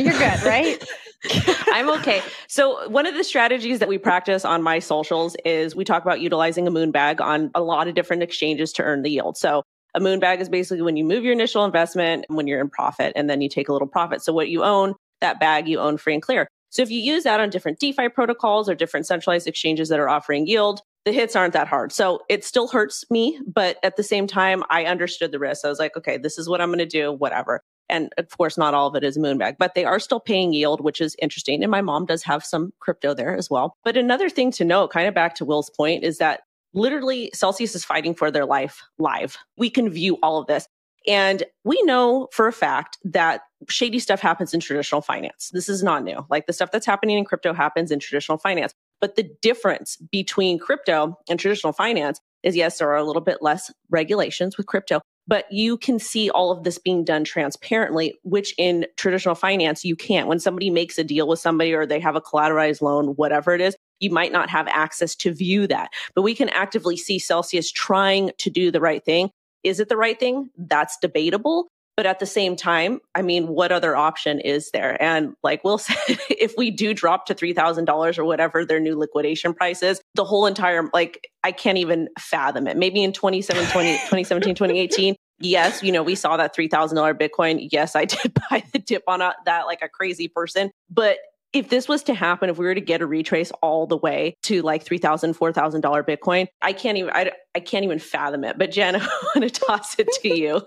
you're 0.00 0.12
good, 0.12 0.42
right? 0.44 0.82
I'm 1.72 1.90
okay. 1.98 2.22
So 2.46 2.88
one 2.88 3.06
of 3.06 3.14
the 3.14 3.24
strategies 3.24 3.80
that 3.80 3.88
we 3.88 3.98
practice 3.98 4.44
on 4.44 4.62
my 4.62 4.78
socials 4.78 5.36
is 5.44 5.74
we 5.74 5.84
talk 5.84 6.02
about 6.02 6.20
utilizing 6.20 6.66
a 6.66 6.70
moon 6.70 6.90
bag 6.90 7.20
on 7.20 7.50
a 7.54 7.60
lot 7.60 7.88
of 7.88 7.94
different 7.94 8.22
exchanges 8.22 8.72
to 8.74 8.82
earn 8.82 9.02
the 9.02 9.10
yield. 9.10 9.36
So 9.36 9.62
a 9.94 10.00
moon 10.00 10.20
bag 10.20 10.40
is 10.40 10.48
basically 10.48 10.82
when 10.82 10.96
you 10.96 11.04
move 11.04 11.24
your 11.24 11.32
initial 11.32 11.64
investment 11.64 12.24
when 12.28 12.46
you're 12.46 12.60
in 12.60 12.70
profit 12.70 13.12
and 13.16 13.28
then 13.28 13.40
you 13.40 13.48
take 13.48 13.68
a 13.68 13.72
little 13.72 13.88
profit. 13.88 14.22
So 14.22 14.32
what 14.32 14.48
you 14.48 14.62
own, 14.62 14.94
that 15.20 15.40
bag 15.40 15.66
you 15.66 15.80
own 15.80 15.98
free 15.98 16.14
and 16.14 16.22
clear. 16.22 16.46
So 16.70 16.82
if 16.82 16.90
you 16.90 17.00
use 17.00 17.24
that 17.24 17.40
on 17.40 17.50
different 17.50 17.80
DeFi 17.80 18.10
protocols 18.10 18.68
or 18.68 18.74
different 18.74 19.06
centralized 19.06 19.48
exchanges 19.48 19.88
that 19.88 19.98
are 19.98 20.08
offering 20.08 20.46
yield, 20.46 20.82
the 21.04 21.12
hits 21.12 21.36
aren't 21.36 21.54
that 21.54 21.68
hard. 21.68 21.92
So 21.92 22.20
it 22.28 22.44
still 22.44 22.68
hurts 22.68 23.04
me, 23.10 23.40
but 23.46 23.78
at 23.82 23.96
the 23.96 24.02
same 24.02 24.26
time, 24.26 24.62
I 24.68 24.84
understood 24.84 25.32
the 25.32 25.38
risk. 25.38 25.64
I 25.64 25.68
was 25.68 25.78
like, 25.78 25.96
okay, 25.96 26.18
this 26.18 26.38
is 26.38 26.48
what 26.48 26.60
I'm 26.60 26.68
going 26.68 26.78
to 26.78 26.86
do, 26.86 27.12
whatever. 27.12 27.62
And 27.88 28.12
of 28.18 28.36
course, 28.36 28.58
not 28.58 28.74
all 28.74 28.88
of 28.88 28.94
it 28.94 29.04
is 29.04 29.16
Moonbag, 29.16 29.56
but 29.58 29.74
they 29.74 29.84
are 29.84 29.98
still 29.98 30.20
paying 30.20 30.52
yield, 30.52 30.82
which 30.82 31.00
is 31.00 31.16
interesting. 31.22 31.62
And 31.62 31.70
my 31.70 31.80
mom 31.80 32.04
does 32.04 32.22
have 32.24 32.44
some 32.44 32.72
crypto 32.80 33.14
there 33.14 33.34
as 33.34 33.48
well. 33.48 33.76
But 33.84 33.96
another 33.96 34.28
thing 34.28 34.50
to 34.52 34.64
note, 34.64 34.90
kind 34.90 35.08
of 35.08 35.14
back 35.14 35.34
to 35.36 35.44
Will's 35.44 35.70
point, 35.70 36.04
is 36.04 36.18
that 36.18 36.42
literally 36.74 37.30
Celsius 37.32 37.74
is 37.74 37.84
fighting 37.84 38.14
for 38.14 38.30
their 38.30 38.44
life 38.44 38.82
live. 38.98 39.38
We 39.56 39.70
can 39.70 39.88
view 39.88 40.18
all 40.22 40.38
of 40.38 40.46
this. 40.46 40.66
And 41.06 41.44
we 41.64 41.80
know 41.84 42.28
for 42.32 42.46
a 42.46 42.52
fact 42.52 42.98
that 43.04 43.40
shady 43.68 43.98
stuff 43.98 44.20
happens 44.20 44.52
in 44.52 44.60
traditional 44.60 45.00
finance. 45.00 45.50
This 45.54 45.68
is 45.68 45.82
not 45.82 46.04
new. 46.04 46.26
Like 46.28 46.46
the 46.46 46.52
stuff 46.52 46.70
that's 46.70 46.84
happening 46.84 47.16
in 47.16 47.24
crypto 47.24 47.54
happens 47.54 47.90
in 47.90 47.98
traditional 47.98 48.36
finance. 48.36 48.74
But 49.00 49.16
the 49.16 49.30
difference 49.42 49.96
between 50.10 50.58
crypto 50.58 51.18
and 51.28 51.38
traditional 51.38 51.72
finance 51.72 52.20
is 52.42 52.56
yes, 52.56 52.78
there 52.78 52.90
are 52.90 52.96
a 52.96 53.04
little 53.04 53.22
bit 53.22 53.38
less 53.42 53.72
regulations 53.90 54.56
with 54.56 54.66
crypto, 54.66 55.00
but 55.26 55.50
you 55.52 55.76
can 55.76 55.98
see 55.98 56.30
all 56.30 56.50
of 56.50 56.64
this 56.64 56.78
being 56.78 57.04
done 57.04 57.24
transparently, 57.24 58.18
which 58.22 58.54
in 58.58 58.86
traditional 58.96 59.34
finance, 59.34 59.84
you 59.84 59.96
can't. 59.96 60.28
When 60.28 60.40
somebody 60.40 60.70
makes 60.70 60.98
a 60.98 61.04
deal 61.04 61.28
with 61.28 61.38
somebody 61.38 61.74
or 61.74 61.84
they 61.84 62.00
have 62.00 62.16
a 62.16 62.20
collateralized 62.20 62.80
loan, 62.80 63.08
whatever 63.08 63.54
it 63.54 63.60
is, 63.60 63.76
you 64.00 64.10
might 64.10 64.32
not 64.32 64.48
have 64.48 64.68
access 64.68 65.14
to 65.16 65.34
view 65.34 65.66
that. 65.66 65.90
But 66.14 66.22
we 66.22 66.34
can 66.34 66.48
actively 66.50 66.96
see 66.96 67.18
Celsius 67.18 67.70
trying 67.70 68.30
to 68.38 68.50
do 68.50 68.70
the 68.70 68.80
right 68.80 69.04
thing. 69.04 69.30
Is 69.64 69.80
it 69.80 69.88
the 69.88 69.96
right 69.96 70.18
thing? 70.18 70.50
That's 70.56 70.96
debatable. 70.98 71.68
But 71.98 72.06
at 72.06 72.20
the 72.20 72.26
same 72.26 72.54
time, 72.54 73.00
I 73.16 73.22
mean, 73.22 73.48
what 73.48 73.72
other 73.72 73.96
option 73.96 74.38
is 74.38 74.70
there? 74.70 75.02
And 75.02 75.34
like 75.42 75.64
Will 75.64 75.78
said, 75.78 75.96
if 76.30 76.54
we 76.56 76.70
do 76.70 76.94
drop 76.94 77.26
to 77.26 77.34
$3,000 77.34 78.18
or 78.18 78.24
whatever 78.24 78.64
their 78.64 78.78
new 78.78 78.96
liquidation 78.96 79.52
price 79.52 79.82
is, 79.82 80.00
the 80.14 80.22
whole 80.22 80.46
entire, 80.46 80.88
like, 80.94 81.26
I 81.42 81.50
can't 81.50 81.76
even 81.76 82.08
fathom 82.16 82.68
it. 82.68 82.76
Maybe 82.76 83.02
in 83.02 83.12
2017, 83.12 83.72
20, 83.72 83.90
2017 83.94 84.54
2018, 84.54 85.16
yes, 85.40 85.82
you 85.82 85.90
know, 85.90 86.04
we 86.04 86.14
saw 86.14 86.36
that 86.36 86.54
$3,000 86.54 87.18
Bitcoin. 87.18 87.66
Yes, 87.72 87.96
I 87.96 88.04
did 88.04 88.32
buy 88.48 88.62
the 88.72 88.78
dip 88.78 89.02
on 89.08 89.20
a, 89.20 89.34
that 89.44 89.66
like 89.66 89.82
a 89.82 89.88
crazy 89.88 90.28
person. 90.28 90.70
But 90.88 91.18
if 91.52 91.68
this 91.68 91.88
was 91.88 92.04
to 92.04 92.14
happen, 92.14 92.48
if 92.48 92.58
we 92.58 92.66
were 92.66 92.76
to 92.76 92.80
get 92.80 93.00
a 93.00 93.06
retrace 93.06 93.50
all 93.60 93.88
the 93.88 93.96
way 93.96 94.36
to 94.44 94.62
like 94.62 94.84
$3,000, 94.84 95.36
$4,000 95.36 96.06
Bitcoin, 96.06 96.46
I 96.62 96.74
can't 96.74 96.96
even, 96.96 97.10
I, 97.10 97.32
I 97.56 97.58
can't 97.58 97.84
even 97.84 97.98
fathom 97.98 98.44
it. 98.44 98.56
But 98.56 98.70
Jen, 98.70 98.94
I 98.94 99.08
want 99.34 99.52
to 99.52 99.60
toss 99.66 99.98
it 99.98 100.06
to 100.22 100.28
you. 100.28 100.62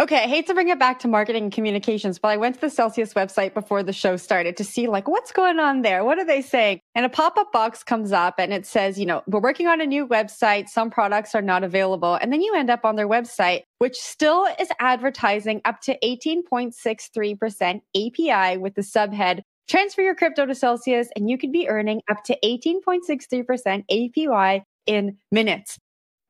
Okay, 0.00 0.24
I 0.24 0.26
hate 0.26 0.48
to 0.48 0.54
bring 0.54 0.70
it 0.70 0.78
back 0.80 0.98
to 1.00 1.08
marketing 1.08 1.44
and 1.44 1.52
communications, 1.52 2.18
but 2.18 2.28
I 2.28 2.36
went 2.36 2.56
to 2.56 2.60
the 2.60 2.70
Celsius 2.70 3.14
website 3.14 3.54
before 3.54 3.84
the 3.84 3.92
show 3.92 4.16
started 4.16 4.56
to 4.56 4.64
see 4.64 4.88
like 4.88 5.06
what's 5.06 5.30
going 5.30 5.60
on 5.60 5.82
there. 5.82 6.04
What 6.04 6.18
are 6.18 6.24
they 6.24 6.42
saying? 6.42 6.80
And 6.96 7.06
a 7.06 7.08
pop-up 7.08 7.52
box 7.52 7.84
comes 7.84 8.10
up 8.10 8.34
and 8.38 8.52
it 8.52 8.66
says, 8.66 8.98
you 8.98 9.06
know, 9.06 9.22
we're 9.28 9.40
working 9.40 9.68
on 9.68 9.80
a 9.80 9.86
new 9.86 10.04
website. 10.04 10.68
Some 10.68 10.90
products 10.90 11.34
are 11.36 11.42
not 11.42 11.62
available. 11.62 12.14
And 12.14 12.32
then 12.32 12.40
you 12.40 12.54
end 12.56 12.70
up 12.70 12.84
on 12.84 12.96
their 12.96 13.08
website, 13.08 13.62
which 13.78 13.94
still 13.94 14.48
is 14.58 14.68
advertising 14.80 15.60
up 15.64 15.80
to 15.82 15.96
18.63% 16.02 17.80
APY 17.96 18.60
with 18.60 18.74
the 18.74 18.82
subhead 18.82 19.42
Transfer 19.68 20.00
your 20.00 20.14
crypto 20.14 20.46
to 20.46 20.54
Celsius 20.54 21.08
and 21.14 21.28
you 21.28 21.36
could 21.36 21.52
be 21.52 21.68
earning 21.68 22.00
up 22.08 22.24
to 22.24 22.38
18.63% 22.42 23.84
APY 23.90 24.62
in 24.86 25.18
minutes. 25.30 25.78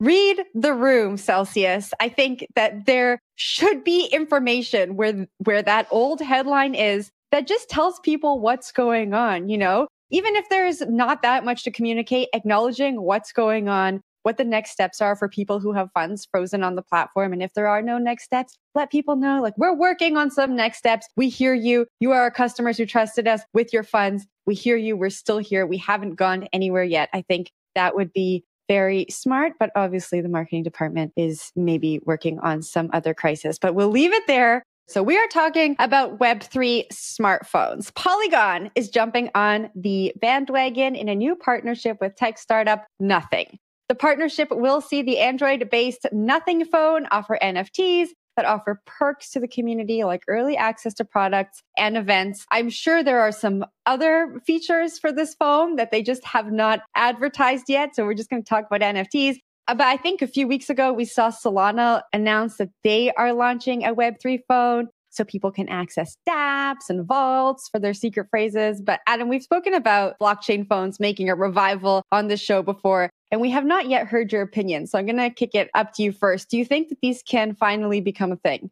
Read 0.01 0.45
the 0.55 0.75
room, 0.75 1.17
Celsius. 1.17 1.93
I 1.99 2.09
think 2.09 2.47
that 2.55 2.87
there 2.87 3.21
should 3.35 3.83
be 3.83 4.07
information 4.07 4.97
where, 4.97 5.27
where 5.39 5.63
that 5.63 5.89
old 5.91 6.21
headline 6.21 6.75
is 6.75 7.11
that 7.33 7.47
just 7.47 7.69
tells 7.69 7.99
people 8.01 8.41
what's 8.41 8.71
going 8.73 9.13
on, 9.13 9.49
you 9.49 9.59
know? 9.59 9.89
Even 10.11 10.37
if 10.37 10.49
there's 10.49 10.81
not 10.83 11.23
that 11.23 11.45
much 11.45 11.65
to 11.65 11.71
communicate, 11.71 12.29
acknowledging 12.33 13.03
what's 13.03 13.33
going 13.33 13.69
on, 13.69 14.01
what 14.23 14.37
the 14.37 14.45
next 14.45 14.71
steps 14.71 15.01
are 15.01 15.17
for 15.17 15.29
people 15.29 15.61
who 15.61 15.73
have 15.73 15.91
funds 15.93 16.27
frozen 16.31 16.63
on 16.63 16.77
the 16.77 16.83
platform. 16.83 17.33
And 17.33 17.43
if 17.43 17.53
there 17.55 17.67
are 17.67 17.83
no 17.83 17.99
next 17.99 18.25
steps, 18.25 18.57
let 18.75 18.91
people 18.91 19.17
know, 19.17 19.43
like, 19.43 19.57
we're 19.59 19.75
working 19.75 20.17
on 20.17 20.31
some 20.31 20.57
next 20.57 20.79
steps. 20.79 21.09
We 21.17 21.29
hear 21.29 21.55
you. 21.55 21.87
You 22.01 22.13
are 22.13 22.21
our 22.21 22.31
customers 22.31 22.79
who 22.79 22.87
trusted 22.87 23.29
us 23.29 23.43
with 23.53 23.73
your 23.73 23.83
funds. 23.83 24.27
We 24.47 24.55
hear 24.55 24.77
you. 24.77 24.97
We're 24.97 25.11
still 25.11 25.39
here. 25.39 25.67
We 25.67 25.79
haven't 25.79 26.15
gone 26.15 26.49
anywhere 26.53 26.85
yet. 26.85 27.11
I 27.13 27.23
think 27.23 27.51
that 27.75 27.95
would 27.95 28.13
be 28.13 28.45
very 28.68 29.07
smart, 29.11 29.54
but 29.59 29.70
obviously 29.74 30.20
the 30.20 30.28
marketing 30.28 30.62
department 30.62 31.12
is 31.16 31.50
maybe 31.57 32.00
working 32.04 32.38
on 32.40 32.62
some 32.62 32.90
other 32.92 33.14
crisis, 33.14 33.59
but 33.59 33.74
we'll 33.74 33.90
leave 33.90 34.12
it 34.12 34.26
there. 34.26 34.62
So 34.87 35.02
we 35.02 35.18
are 35.18 35.26
talking 35.26 35.76
about 35.78 36.18
Web3 36.18 36.88
smartphones. 36.88 37.94
Polygon 37.94 38.70
is 38.74 38.88
jumping 38.88 39.31
on 39.35 39.70
the 39.74 40.14
bandwagon 40.16 40.94
in 40.94 41.11
a 41.11 41.14
new 41.14 41.37
partnership 41.37 41.98
with 42.00 42.16
tech 42.16 42.38
startup 42.38 42.87
Nothing. 42.98 43.59
The 43.88 43.94
partnership 43.94 44.48
will 44.50 44.81
see 44.81 45.02
the 45.02 45.18
Android 45.18 45.68
based 45.70 46.07
Nothing 46.12 46.64
phone 46.64 47.07
offer 47.11 47.38
NFTs 47.42 48.09
that 48.38 48.44
offer 48.44 48.81
perks 48.87 49.31
to 49.31 49.40
the 49.40 49.48
community 49.48 50.05
like 50.05 50.22
early 50.29 50.57
access 50.57 50.94
to 50.94 51.05
products 51.05 51.61
and 51.77 51.96
events. 51.96 52.46
I'm 52.53 52.70
sure 52.70 53.03
there 53.03 53.20
are 53.20 53.33
some 53.33 53.64
other 53.85 54.40
features 54.46 54.96
for 54.96 55.11
this 55.11 55.35
phone 55.35 55.74
that 55.74 55.90
they 55.90 56.05
just 56.05 56.24
have 56.24 56.53
not 56.53 56.83
advertised 56.94 57.64
yet. 57.66 57.96
So 57.96 58.05
we're 58.05 58.14
just 58.14 58.31
going 58.31 58.44
to 58.44 58.48
talk 58.48 58.66
about 58.70 58.81
NFTs. 58.81 59.38
Uh, 59.66 59.74
but 59.74 59.88
I 59.88 59.96
think 59.96 60.22
a 60.22 60.29
few 60.29 60.46
weeks 60.46 60.70
ago, 60.70 60.92
we 60.92 61.05
saw 61.05 61.31
Solana 61.31 62.03
announce 62.12 62.59
that 62.59 62.70
they 62.85 63.11
are 63.14 63.33
launching 63.33 63.85
a 63.85 63.92
Web3 63.92 64.38
phone 64.46 64.87
so 65.18 65.24
people 65.24 65.50
can 65.50 65.68
access 65.68 66.16
dApps 66.26 66.88
and 66.88 67.04
vaults 67.04 67.68
for 67.68 67.78
their 67.78 67.92
secret 67.92 68.28
phrases. 68.31 68.81
But 68.81 69.00
Adam, 69.07 69.28
we've 69.28 69.42
spoken 69.42 69.74
about 69.74 70.18
blockchain 70.18 70.66
phones 70.66 70.98
making 70.98 71.28
a 71.28 71.35
revival 71.35 72.02
on 72.11 72.28
this 72.28 72.40
show 72.40 72.62
before. 72.62 73.11
And 73.31 73.42
we 73.42 73.50
have 73.50 73.66
not 73.66 73.88
yet 73.88 74.07
heard 74.07 74.33
your 74.33 74.40
opinion. 74.40 74.87
So 74.87 74.98
I'm 74.98 75.04
going 75.04 75.18
to 75.18 75.28
kick 75.28 75.54
it 75.54 75.68
up 75.74 75.92
to 75.94 76.02
you 76.02 76.12
first. 76.12 76.48
Do 76.48 76.57
you 76.57 76.64
think 76.64 76.88
that 76.88 76.98
these 77.02 77.22
can 77.22 77.54
finally 77.54 78.00
become 78.00 78.33
a 78.33 78.37
thing? 78.37 78.70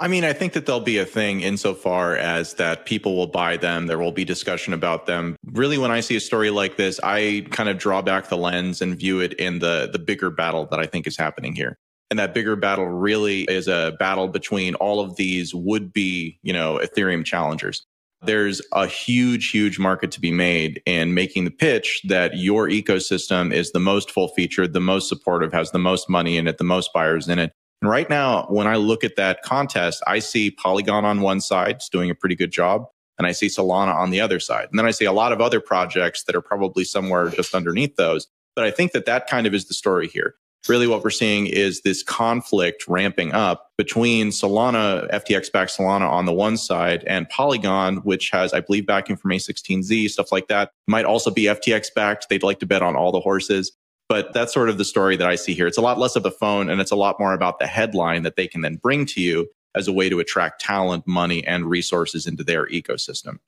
I 0.00 0.08
mean, 0.08 0.24
I 0.24 0.32
think 0.32 0.54
that 0.54 0.66
they'll 0.66 0.80
be 0.80 0.98
a 0.98 1.04
thing 1.04 1.42
insofar 1.42 2.16
as 2.16 2.54
that 2.54 2.84
people 2.84 3.14
will 3.14 3.28
buy 3.28 3.56
them. 3.56 3.86
There 3.86 3.98
will 3.98 4.10
be 4.10 4.24
discussion 4.24 4.72
about 4.72 5.06
them. 5.06 5.36
Really, 5.44 5.78
when 5.78 5.92
I 5.92 6.00
see 6.00 6.16
a 6.16 6.20
story 6.20 6.50
like 6.50 6.76
this, 6.76 6.98
I 7.04 7.46
kind 7.50 7.68
of 7.68 7.78
draw 7.78 8.02
back 8.02 8.28
the 8.28 8.36
lens 8.36 8.82
and 8.82 8.98
view 8.98 9.20
it 9.20 9.34
in 9.34 9.60
the 9.60 9.88
the 9.92 10.00
bigger 10.00 10.30
battle 10.30 10.66
that 10.66 10.80
I 10.80 10.86
think 10.86 11.06
is 11.06 11.16
happening 11.16 11.54
here. 11.54 11.78
And 12.10 12.18
that 12.18 12.34
bigger 12.34 12.54
battle 12.54 12.86
really 12.86 13.42
is 13.42 13.66
a 13.66 13.96
battle 13.98 14.28
between 14.28 14.74
all 14.76 15.00
of 15.00 15.16
these 15.16 15.54
would 15.54 15.92
be, 15.92 16.38
you 16.42 16.52
know, 16.52 16.78
Ethereum 16.82 17.24
challengers 17.24 17.86
there's 18.26 18.62
a 18.72 18.86
huge, 18.86 19.50
huge 19.50 19.78
market 19.78 20.10
to 20.12 20.20
be 20.20 20.30
made 20.30 20.82
in 20.86 21.14
making 21.14 21.44
the 21.44 21.50
pitch 21.50 22.00
that 22.08 22.36
your 22.36 22.68
ecosystem 22.68 23.52
is 23.52 23.72
the 23.72 23.80
most 23.80 24.10
full 24.10 24.28
featured, 24.28 24.72
the 24.72 24.80
most 24.80 25.08
supportive, 25.08 25.52
has 25.52 25.70
the 25.70 25.78
most 25.78 26.08
money 26.08 26.36
in 26.36 26.46
it, 26.46 26.58
the 26.58 26.64
most 26.64 26.92
buyers 26.92 27.28
in 27.28 27.38
it. 27.38 27.52
And 27.82 27.90
right 27.90 28.08
now, 28.08 28.46
when 28.48 28.66
I 28.66 28.76
look 28.76 29.04
at 29.04 29.16
that 29.16 29.42
contest, 29.42 30.02
I 30.06 30.18
see 30.18 30.50
Polygon 30.50 31.04
on 31.04 31.20
one 31.20 31.40
side, 31.40 31.76
it's 31.76 31.88
doing 31.88 32.10
a 32.10 32.14
pretty 32.14 32.34
good 32.34 32.50
job. 32.52 32.86
And 33.18 33.26
I 33.26 33.32
see 33.32 33.46
Solana 33.46 33.94
on 33.94 34.10
the 34.10 34.20
other 34.20 34.40
side. 34.40 34.68
And 34.70 34.78
then 34.78 34.86
I 34.86 34.90
see 34.90 35.04
a 35.04 35.12
lot 35.12 35.32
of 35.32 35.40
other 35.40 35.60
projects 35.60 36.24
that 36.24 36.34
are 36.34 36.40
probably 36.40 36.82
somewhere 36.82 37.28
just 37.28 37.54
underneath 37.54 37.94
those. 37.96 38.26
But 38.56 38.64
I 38.64 38.70
think 38.70 38.92
that 38.92 39.06
that 39.06 39.28
kind 39.28 39.46
of 39.46 39.54
is 39.54 39.66
the 39.66 39.74
story 39.74 40.08
here 40.08 40.34
really 40.68 40.86
what 40.86 41.02
we're 41.02 41.10
seeing 41.10 41.46
is 41.46 41.82
this 41.82 42.02
conflict 42.02 42.86
ramping 42.88 43.32
up 43.32 43.70
between 43.76 44.28
Solana, 44.28 45.10
FTX 45.12 45.52
backed 45.52 45.76
Solana 45.76 46.08
on 46.08 46.24
the 46.24 46.32
one 46.32 46.56
side 46.56 47.04
and 47.06 47.28
Polygon, 47.28 47.96
which 47.98 48.30
has, 48.30 48.52
I 48.52 48.60
believe, 48.60 48.86
backing 48.86 49.16
from 49.16 49.30
A16Z, 49.30 50.10
stuff 50.10 50.32
like 50.32 50.48
that, 50.48 50.70
might 50.86 51.04
also 51.04 51.30
be 51.30 51.42
FTX 51.44 51.88
backed. 51.94 52.28
They'd 52.28 52.42
like 52.42 52.60
to 52.60 52.66
bet 52.66 52.82
on 52.82 52.96
all 52.96 53.12
the 53.12 53.20
horses. 53.20 53.72
But 54.08 54.34
that's 54.34 54.52
sort 54.52 54.68
of 54.68 54.78
the 54.78 54.84
story 54.84 55.16
that 55.16 55.28
I 55.28 55.34
see 55.34 55.54
here. 55.54 55.66
It's 55.66 55.78
a 55.78 55.82
lot 55.82 55.98
less 55.98 56.14
of 56.14 56.26
a 56.26 56.30
phone 56.30 56.68
and 56.68 56.80
it's 56.80 56.90
a 56.90 56.96
lot 56.96 57.18
more 57.18 57.32
about 57.32 57.58
the 57.58 57.66
headline 57.66 58.22
that 58.22 58.36
they 58.36 58.46
can 58.46 58.60
then 58.60 58.76
bring 58.76 59.06
to 59.06 59.20
you 59.20 59.48
as 59.74 59.88
a 59.88 59.92
way 59.92 60.08
to 60.08 60.20
attract 60.20 60.60
talent, 60.60 61.06
money, 61.06 61.44
and 61.46 61.66
resources 61.66 62.26
into 62.26 62.44
their 62.44 62.66
ecosystem. 62.66 63.38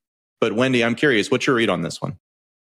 But 0.41 0.55
Wendy, 0.55 0.83
I'm 0.83 0.95
curious, 0.95 1.31
what's 1.31 1.47
your 1.47 1.57
read 1.57 1.71
on 1.71 1.83
this 1.83 2.03
one? 2.03 2.19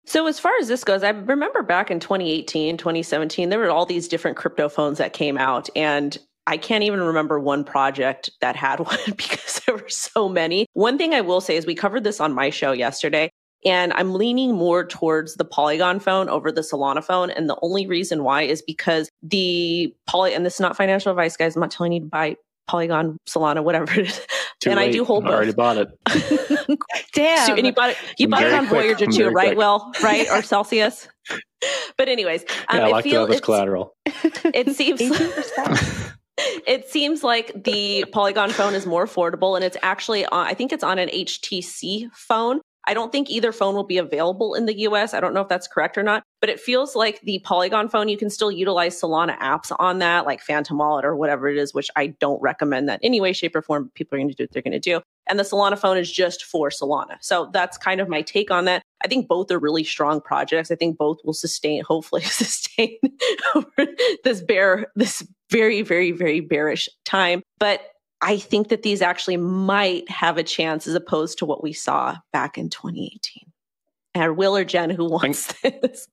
So 0.05 0.27
as 0.27 0.39
far 0.39 0.53
as 0.61 0.69
this 0.69 0.85
goes, 0.85 1.03
I 1.03 1.11
remember 1.11 1.63
back 1.63 1.91
in 1.91 2.01
2018, 2.01 2.77
2017, 2.77 3.49
there 3.49 3.59
were 3.59 3.71
all 3.71 3.87
these 3.87 4.09
different 4.09 4.37
crypto 4.37 4.69
phones 4.69 4.99
that 4.99 5.13
came 5.13 5.39
out 5.39 5.69
and 5.77 6.19
I 6.47 6.57
can't 6.57 6.83
even 6.83 7.01
remember 7.01 7.39
one 7.39 7.65
project 7.65 8.31
that 8.41 8.57
had 8.57 8.81
one 8.87 8.99
because 9.07 9.61
there 9.67 9.77
were 9.77 9.89
so 9.89 10.29
many. 10.29 10.67
One 10.73 10.99
thing 10.99 11.15
I 11.15 11.21
will 11.21 11.41
say 11.41 11.57
is 11.57 11.67
we 11.67 11.75
covered 11.75 12.05
this 12.05 12.21
on 12.21 12.33
my 12.33 12.51
show 12.51 12.73
yesterday. 12.73 13.31
And 13.65 13.93
I'm 13.93 14.15
leaning 14.15 14.57
more 14.57 14.85
towards 14.85 15.37
the 15.37 15.45
Polygon 15.45 16.01
phone 16.01 16.29
over 16.29 16.51
the 16.51 16.63
Solana 16.63 17.05
phone. 17.05 17.31
And 17.31 17.49
the 17.49 17.57
only 17.63 17.87
reason 17.87 18.25
why 18.25 18.43
is 18.43 18.61
because 18.61 19.09
the 19.23 19.95
Poly, 20.09 20.35
and 20.35 20.45
this 20.45 20.55
is 20.55 20.61
not 20.61 20.77
financial 20.77 21.13
advice, 21.13 21.37
guys. 21.37 21.55
I'm 21.55 21.61
not 21.61 21.71
telling 21.71 21.93
you 21.93 22.01
to 22.01 22.07
buy 22.07 22.35
Polygon, 22.67 23.19
Solana, 23.29 23.63
whatever 23.63 23.93
it 24.01 24.09
is. 24.09 24.21
Too 24.63 24.71
and 24.71 24.79
late. 24.79 24.91
I 24.91 24.93
do 24.93 25.05
hold 25.05 25.27
I 25.27 25.33
already 25.33 25.53
bought 25.53 25.77
it. 25.77 25.89
Damn. 27.15 27.47
So- 27.49 27.55
and 27.55 27.67
you 27.67 27.73
bought 27.73 27.91
it, 27.91 27.97
you 28.17 28.27
I'm 28.27 28.31
bought 28.31 28.43
it 28.45 28.53
on 28.53 28.69
quick. 28.69 28.83
Voyager 28.83 29.05
I'm 29.07 29.11
too, 29.13 29.29
right? 29.31 29.47
quick. 29.49 29.59
Well, 29.59 29.93
right? 30.03 30.29
Or 30.31 30.41
Celsius. 30.43 31.09
but 31.99 32.09
anyways, 32.09 32.43
um, 32.69 32.79
yeah, 32.79 32.79
I 32.79 32.83
like 32.83 32.93
locked 32.93 33.07
it 33.07 33.11
feel- 33.11 33.33
up 33.33 33.43
collateral. 33.43 33.97
it 34.07 34.77
seems 34.77 35.01
it 36.67 36.89
seems 36.89 37.23
like 37.25 37.65
the 37.65 38.05
Polygon 38.13 38.51
phone 38.51 38.75
is 38.75 38.87
more 38.87 39.05
affordable 39.07 39.57
and 39.57 39.65
it's 39.65 39.77
actually 39.83 40.25
on, 40.27 40.47
I 40.47 40.55
think 40.55 40.73
it's 40.73 40.85
on 40.85 40.99
an 40.99 41.09
HTC 41.09 42.09
phone. 42.15 42.61
I 42.85 42.95
don't 42.95 43.13
think 43.13 43.31
either 43.31 43.53
phone 43.53 43.75
will 43.75 43.85
be 43.85 43.99
available 43.99 44.55
in 44.55 44.67
the 44.67 44.81
US. 44.81 45.15
I 45.15 45.21
don't 45.21 45.35
know 45.35 45.41
if 45.41 45.49
that's 45.49 45.69
correct 45.69 45.97
or 45.97 46.03
not, 46.03 46.25
but 46.41 46.51
it 46.51 46.59
feels 46.59 46.97
like 46.97 47.21
the 47.21 47.39
Polygon 47.41 47.89
phone, 47.89 48.09
you 48.09 48.17
can 48.17 48.31
still 48.31 48.51
utilize 48.51 49.01
Solana 49.01 49.39
apps 49.39 49.75
on 49.79 50.01
that, 50.01 50.27
like 50.27 50.41
Phantom 50.41 50.77
Wallet 50.79 51.05
or 51.05 51.15
whatever 51.15 51.49
it 51.49 51.57
is, 51.57 51.73
which 51.73 51.91
I 51.95 52.09
don't 52.09 52.43
recommend 52.43 52.89
that 52.89 53.01
any 53.03 53.21
way, 53.21 53.33
shape, 53.33 53.55
or 53.55 53.63
form. 53.63 53.91
People 53.95 54.17
are 54.17 54.19
going 54.19 54.31
to 54.31 54.35
do 54.35 54.45
what 54.45 54.51
they're 54.51 54.63
going 54.63 54.73
to 54.73 54.81
do. 54.81 55.01
And 55.29 55.39
the 55.39 55.45
Solana 55.45 55.79
phone 55.79 55.97
is 55.97 56.11
just 56.11 56.45
for 56.45 56.71
Solana. 56.71 57.17
So 57.21 57.49
that's 57.53 57.79
kind 57.79 58.01
of 58.01 58.09
my 58.09 58.23
take 58.23 58.51
on 58.51 58.65
that. 58.65 58.83
I 59.05 59.09
think 59.09 59.29
both 59.29 59.51
are 59.51 59.59
really 59.59 59.85
strong 59.85 60.21
projects. 60.21 60.71
I 60.71 60.75
think 60.75 60.99
both 60.99 61.19
will 61.25 61.33
sustain, 61.33 61.85
hopefully 61.87 62.23
sustain 62.23 62.99
this 64.25 64.41
bear, 64.41 64.89
this 64.97 65.27
very, 65.51 65.83
very, 65.83 66.11
very 66.11 66.41
bearish 66.41 66.89
time. 67.05 67.43
But 67.59 67.83
I 68.23 68.39
think 68.39 68.69
that 68.69 68.83
these 68.83 69.03
actually 69.03 69.37
might 69.37 70.09
have 70.09 70.39
a 70.39 70.45
chance 70.45 70.87
as 70.87 70.95
opposed 70.95 71.39
to 71.39 71.47
what 71.47 71.63
we 71.63 71.73
saw 71.73 72.17
back 72.33 72.57
in 72.57 72.71
2018. 72.71 73.51
And 74.15 74.37
Will 74.37 74.57
or 74.57 74.65
Jen, 74.65 74.91
who 74.91 75.07
wants 75.07 75.53
this? 75.63 76.07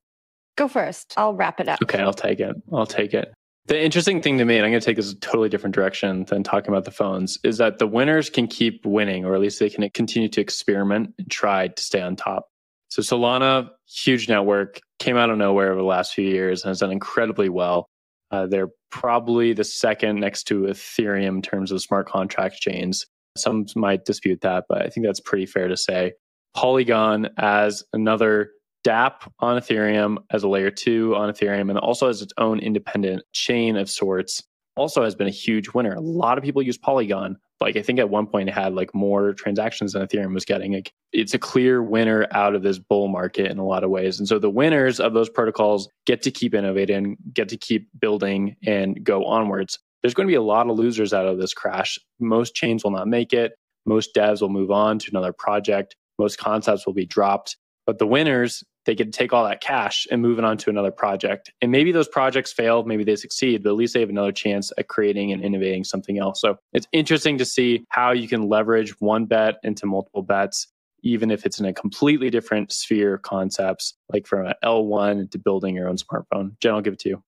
Go 0.58 0.67
first. 0.67 1.13
I'll 1.15 1.36
wrap 1.36 1.60
it 1.60 1.69
up. 1.69 1.80
Okay, 1.84 2.00
I'll 2.00 2.13
take 2.13 2.39
it. 2.39 2.56
I'll 2.74 2.86
take 2.86 3.13
it. 3.13 3.32
The 3.67 3.80
interesting 3.80 4.19
thing 4.19 4.39
to 4.39 4.45
me, 4.45 4.58
and 4.58 4.65
I'm 4.65 4.72
going 4.72 4.82
to 4.82 4.86
take 4.86 4.95
this 4.95 5.12
a 5.12 5.15
totally 5.19 5.48
different 5.48 5.76
direction 5.76 6.26
than 6.26 6.43
talking 6.43 6.69
about 6.69 6.86
the 6.86 6.91
phones, 6.91 7.38
is 7.43 7.60
that 7.60 7.78
the 7.78 7.86
winners 7.86 8.30
can 8.30 8.48
keep 8.48 8.84
winning, 8.84 9.26
or 9.26 9.36
at 9.36 9.41
least 9.41 9.60
they 9.60 9.69
can 9.69 9.88
continue 9.91 10.28
to 10.30 10.41
experiment 10.41 11.13
and 11.19 11.30
try 11.30 11.67
to 11.67 11.84
stay 11.84 12.02
on 12.02 12.15
top. 12.15 12.48
So 12.89 13.04
Solana, 13.04 13.69
huge 13.88 14.28
network, 14.28 14.80
came 14.98 15.17
out 15.17 15.30
of 15.30 15.38
nowhere 15.38 15.72
over 15.72 15.82
the 15.82 15.88
last 15.88 16.15
few 16.15 16.28
years 16.28 16.63
and 16.63 16.69
has 16.69 16.80
done 16.80 16.91
incredibly 16.91 17.48
well. 17.48 17.88
Uh, 18.32 18.48
they're 18.48 18.70
probably 18.92 19.54
the 19.54 19.63
second 19.63 20.20
next 20.20 20.44
to 20.46 20.62
Ethereum 20.62 21.36
in 21.36 21.42
terms 21.42 21.72
of 21.72 21.82
smart 21.82 22.08
contract 22.08 22.58
chains. 22.58 23.06
Some 23.38 23.65
might 23.76 24.06
dispute 24.06 24.42
that, 24.42 24.65
but 24.68 24.82
I 24.82 24.89
think 24.89 25.06
that's 25.06 25.20
pretty 25.20 25.46
fair 25.46 25.68
to 25.68 25.78
say. 25.78 26.13
Polygon 26.56 27.30
as 27.38 27.84
another 27.94 28.52
DApp 28.86 29.30
on 29.39 29.60
Ethereum, 29.60 30.18
as 30.32 30.44
a 30.44 30.48
layer 30.48 30.72
two 30.72 31.15
on 31.15 31.32
Ethereum, 31.32 31.70
and 31.70 31.78
also 31.78 32.08
as 32.08 32.22
its 32.22 32.34
own 32.38 32.60
independent 32.60 33.24
chain 33.34 33.76
of 33.76 33.89
sorts, 33.89 34.44
also 34.76 35.04
has 35.04 35.15
been 35.15 35.28
a 35.28 35.32
huge 35.32 35.70
winner. 35.74 35.94
A 35.94 36.02
lot 36.02 36.38
of 36.38 36.44
people 36.44 36.62
use 36.62 36.78
Polygon. 36.78 37.38
Like 37.62 37.76
I 37.76 37.82
think 37.82 38.00
at 38.00 38.10
one 38.10 38.26
point 38.26 38.50
it 38.50 38.56
had 38.56 38.74
like 38.74 38.95
more 38.95 39.34
transactions 39.34 39.93
than 39.93 40.06
Ethereum 40.06 40.34
was 40.34 40.45
getting. 40.45 40.74
Like 40.74 40.93
it's 41.12 41.34
a 41.34 41.39
clear 41.39 41.84
winner 41.84 42.26
out 42.32 42.56
of 42.56 42.63
this 42.63 42.80
bull 42.80 43.08
market 43.08 43.52
in 43.52 43.58
a 43.58 43.65
lot 43.65 43.84
of 43.84 43.89
ways. 43.89 44.19
And 44.19 44.28
so 44.28 44.39
the 44.39 44.50
winners 44.50 45.00
of 45.00 45.13
those 45.13 45.30
protocols 45.30 45.89
get 46.06 46.22
to 46.24 46.32
keep 46.32 46.54
innovating, 46.54 47.17
get 47.34 47.50
to 47.50 47.58
keep 47.58 47.89
building 48.00 48.56
and 48.65 49.04
go 49.04 49.26
onwards. 49.26 49.78
There's 50.02 50.13
going 50.13 50.28
to 50.28 50.32
be 50.32 50.36
a 50.36 50.41
lot 50.41 50.69
of 50.69 50.78
losers 50.78 51.13
out 51.13 51.26
of 51.26 51.39
this 51.39 51.54
crash. 51.54 52.00
Most 52.19 52.56
chains 52.56 52.84
will 52.84 52.91
not 52.91 53.08
make 53.08 53.34
it. 53.34 53.54
Most 53.86 54.15
devs 54.15 54.41
will 54.41 54.50
move 54.50 54.72
on 54.72 55.00
to 55.00 55.10
another 55.12 55.34
project. 55.34 55.95
Most 56.17 56.38
concepts 56.38 56.86
will 56.86 56.93
be 56.93 57.06
dropped. 57.06 57.58
But 57.89 57.97
the 57.97 58.06
winners, 58.06 58.63
they 58.86 58.93
get 58.93 59.06
to 59.06 59.17
take 59.17 59.34
all 59.34 59.43
that 59.45 59.62
cash 59.62 60.06
and 60.12 60.21
move 60.21 60.38
it 60.38 60.45
on 60.45 60.58
to 60.58 60.69
another 60.69 60.91
project. 60.91 61.52
And 61.60 61.71
maybe 61.71 61.91
those 61.91 62.08
projects 62.08 62.54
fail, 62.54 62.84
maybe 62.84 63.04
they 63.04 63.15
succeed, 63.15 63.63
but 63.63 63.71
at 63.71 63.78
least 63.78 63.95
they 63.95 63.99
have 63.99 64.12
another 64.12 64.32
chance 64.32 64.71
at 64.78 64.88
creating 64.89 65.32
and 65.32 65.43
innovating 65.43 65.84
something 65.84 66.19
else. 66.19 66.39
So 66.39 66.60
it's 66.71 66.86
interesting 66.91 67.39
to 67.39 67.45
see 67.45 67.84
how 67.89 68.12
you 68.12 68.28
can 68.28 68.47
leverage 68.47 68.91
one 68.99 69.25
bet 69.25 69.56
into 69.63 69.88
multiple 69.88 70.21
bets, 70.21 70.67
even 71.02 71.32
if 71.32 71.47
it's 71.47 71.60
in 71.60 71.65
a 71.65 71.73
completely 71.73 72.30
different 72.30 72.71
sphere 72.71 73.15
of 73.15 73.23
concepts, 73.23 73.95
like 74.13 74.28
from 74.28 74.45
an 74.45 74.54
L1 74.63 75.32
to 75.32 75.39
building 75.39 75.73
your 75.73 75.89
own 75.89 75.97
smartphone. 75.97 76.52
Jen, 76.60 76.75
I'll 76.75 76.82
give 76.82 76.93
it 76.93 76.99
to 76.99 77.10
you. 77.10 77.23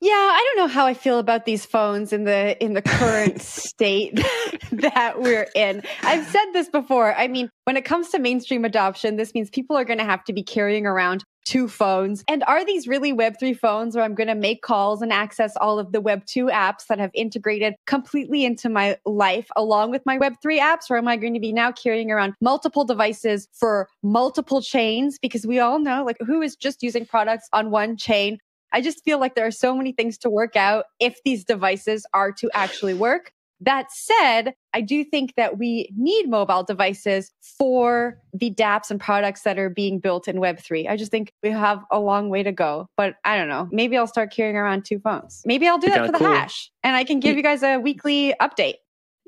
Yeah, 0.00 0.12
I 0.12 0.52
don't 0.54 0.66
know 0.66 0.72
how 0.72 0.86
I 0.86 0.92
feel 0.92 1.18
about 1.18 1.46
these 1.46 1.64
phones 1.64 2.12
in 2.12 2.24
the 2.24 2.62
in 2.62 2.74
the 2.74 2.82
current 2.82 3.40
state 3.42 4.14
that 4.72 5.20
we're 5.20 5.48
in. 5.54 5.82
I've 6.02 6.26
said 6.26 6.44
this 6.52 6.68
before. 6.68 7.14
I 7.14 7.26
mean, 7.28 7.48
when 7.64 7.76
it 7.76 7.84
comes 7.86 8.10
to 8.10 8.18
mainstream 8.18 8.64
adoption, 8.64 9.16
this 9.16 9.32
means 9.34 9.48
people 9.48 9.76
are 9.76 9.84
going 9.84 9.98
to 9.98 10.04
have 10.04 10.22
to 10.24 10.32
be 10.32 10.42
carrying 10.42 10.86
around 10.86 11.24
two 11.44 11.68
phones. 11.68 12.24
And 12.28 12.42
are 12.46 12.64
these 12.64 12.88
really 12.88 13.12
Web3 13.12 13.58
phones 13.58 13.94
where 13.94 14.04
I'm 14.04 14.14
going 14.14 14.28
to 14.28 14.34
make 14.34 14.62
calls 14.62 15.02
and 15.02 15.12
access 15.12 15.56
all 15.56 15.78
of 15.78 15.92
the 15.92 16.00
Web2 16.02 16.50
apps 16.50 16.86
that 16.88 16.98
have 16.98 17.10
integrated 17.14 17.74
completely 17.86 18.44
into 18.44 18.68
my 18.68 18.96
life 19.04 19.48
along 19.56 19.90
with 19.90 20.04
my 20.06 20.18
Web3 20.18 20.58
apps? 20.58 20.90
Or 20.90 20.96
am 20.96 21.08
I 21.08 21.16
going 21.16 21.34
to 21.34 21.40
be 21.40 21.52
now 21.52 21.70
carrying 21.72 22.10
around 22.10 22.34
multiple 22.40 22.84
devices 22.84 23.48
for 23.52 23.88
multiple 24.02 24.60
chains? 24.60 25.18
Because 25.20 25.46
we 25.46 25.60
all 25.60 25.78
know, 25.78 26.04
like, 26.04 26.16
who 26.26 26.42
is 26.42 26.56
just 26.56 26.82
using 26.82 27.06
products 27.06 27.48
on 27.52 27.70
one 27.70 27.96
chain? 27.96 28.38
I 28.74 28.80
just 28.80 29.04
feel 29.04 29.20
like 29.20 29.36
there 29.36 29.46
are 29.46 29.52
so 29.52 29.74
many 29.76 29.92
things 29.92 30.18
to 30.18 30.28
work 30.28 30.56
out 30.56 30.86
if 30.98 31.22
these 31.24 31.44
devices 31.44 32.04
are 32.12 32.32
to 32.32 32.50
actually 32.52 32.94
work. 32.94 33.32
That 33.60 33.86
said, 33.92 34.54
I 34.74 34.80
do 34.80 35.04
think 35.04 35.36
that 35.36 35.58
we 35.58 35.88
need 35.96 36.28
mobile 36.28 36.64
devices 36.64 37.30
for 37.40 38.20
the 38.32 38.50
dApps 38.50 38.90
and 38.90 39.00
products 39.00 39.42
that 39.42 39.60
are 39.60 39.70
being 39.70 40.00
built 40.00 40.26
in 40.26 40.36
Web3. 40.36 40.90
I 40.90 40.96
just 40.96 41.12
think 41.12 41.32
we 41.40 41.50
have 41.50 41.84
a 41.92 42.00
long 42.00 42.30
way 42.30 42.42
to 42.42 42.50
go. 42.50 42.88
But 42.96 43.14
I 43.24 43.38
don't 43.38 43.48
know. 43.48 43.68
Maybe 43.70 43.96
I'll 43.96 44.08
start 44.08 44.32
carrying 44.32 44.56
around 44.56 44.84
two 44.84 44.98
phones. 44.98 45.42
Maybe 45.46 45.68
I'll 45.68 45.78
do 45.78 45.86
Be 45.86 45.92
that 45.92 46.06
for 46.06 46.12
the 46.12 46.18
cool. 46.18 46.26
hash 46.26 46.72
and 46.82 46.96
I 46.96 47.04
can 47.04 47.20
give 47.20 47.36
you 47.36 47.44
guys 47.44 47.62
a 47.62 47.78
weekly 47.78 48.34
update. 48.40 48.74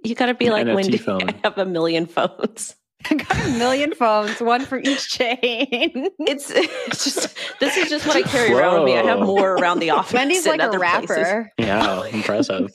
You 0.02 0.16
got 0.16 0.26
to 0.26 0.34
be 0.34 0.50
like 0.50 0.66
NFT 0.66 0.74
Wendy. 0.74 0.98
phone. 0.98 1.30
I 1.30 1.34
have 1.44 1.56
a 1.56 1.64
million 1.64 2.06
phones. 2.06 2.74
I 3.10 3.14
got 3.14 3.46
a 3.46 3.50
million 3.58 3.94
phones, 3.94 4.40
one 4.40 4.64
for 4.64 4.78
each 4.78 5.08
chain. 5.08 5.38
It's, 5.40 6.50
it's 6.54 7.04
just 7.04 7.36
this 7.60 7.76
is 7.76 7.88
just 7.88 8.06
what 8.06 8.16
I 8.16 8.22
carry 8.22 8.52
around 8.52 8.80
with 8.80 8.84
me. 8.84 8.98
I 8.98 9.02
have 9.02 9.20
more 9.20 9.54
around 9.54 9.80
the 9.80 9.90
office. 9.90 10.12
Wendy's 10.12 10.46
and 10.46 10.58
like 10.58 10.60
a 10.60 10.68
other 10.68 10.78
places. 10.78 11.08
rapper. 11.08 11.52
Yeah, 11.58 12.04
impressive. 12.06 12.70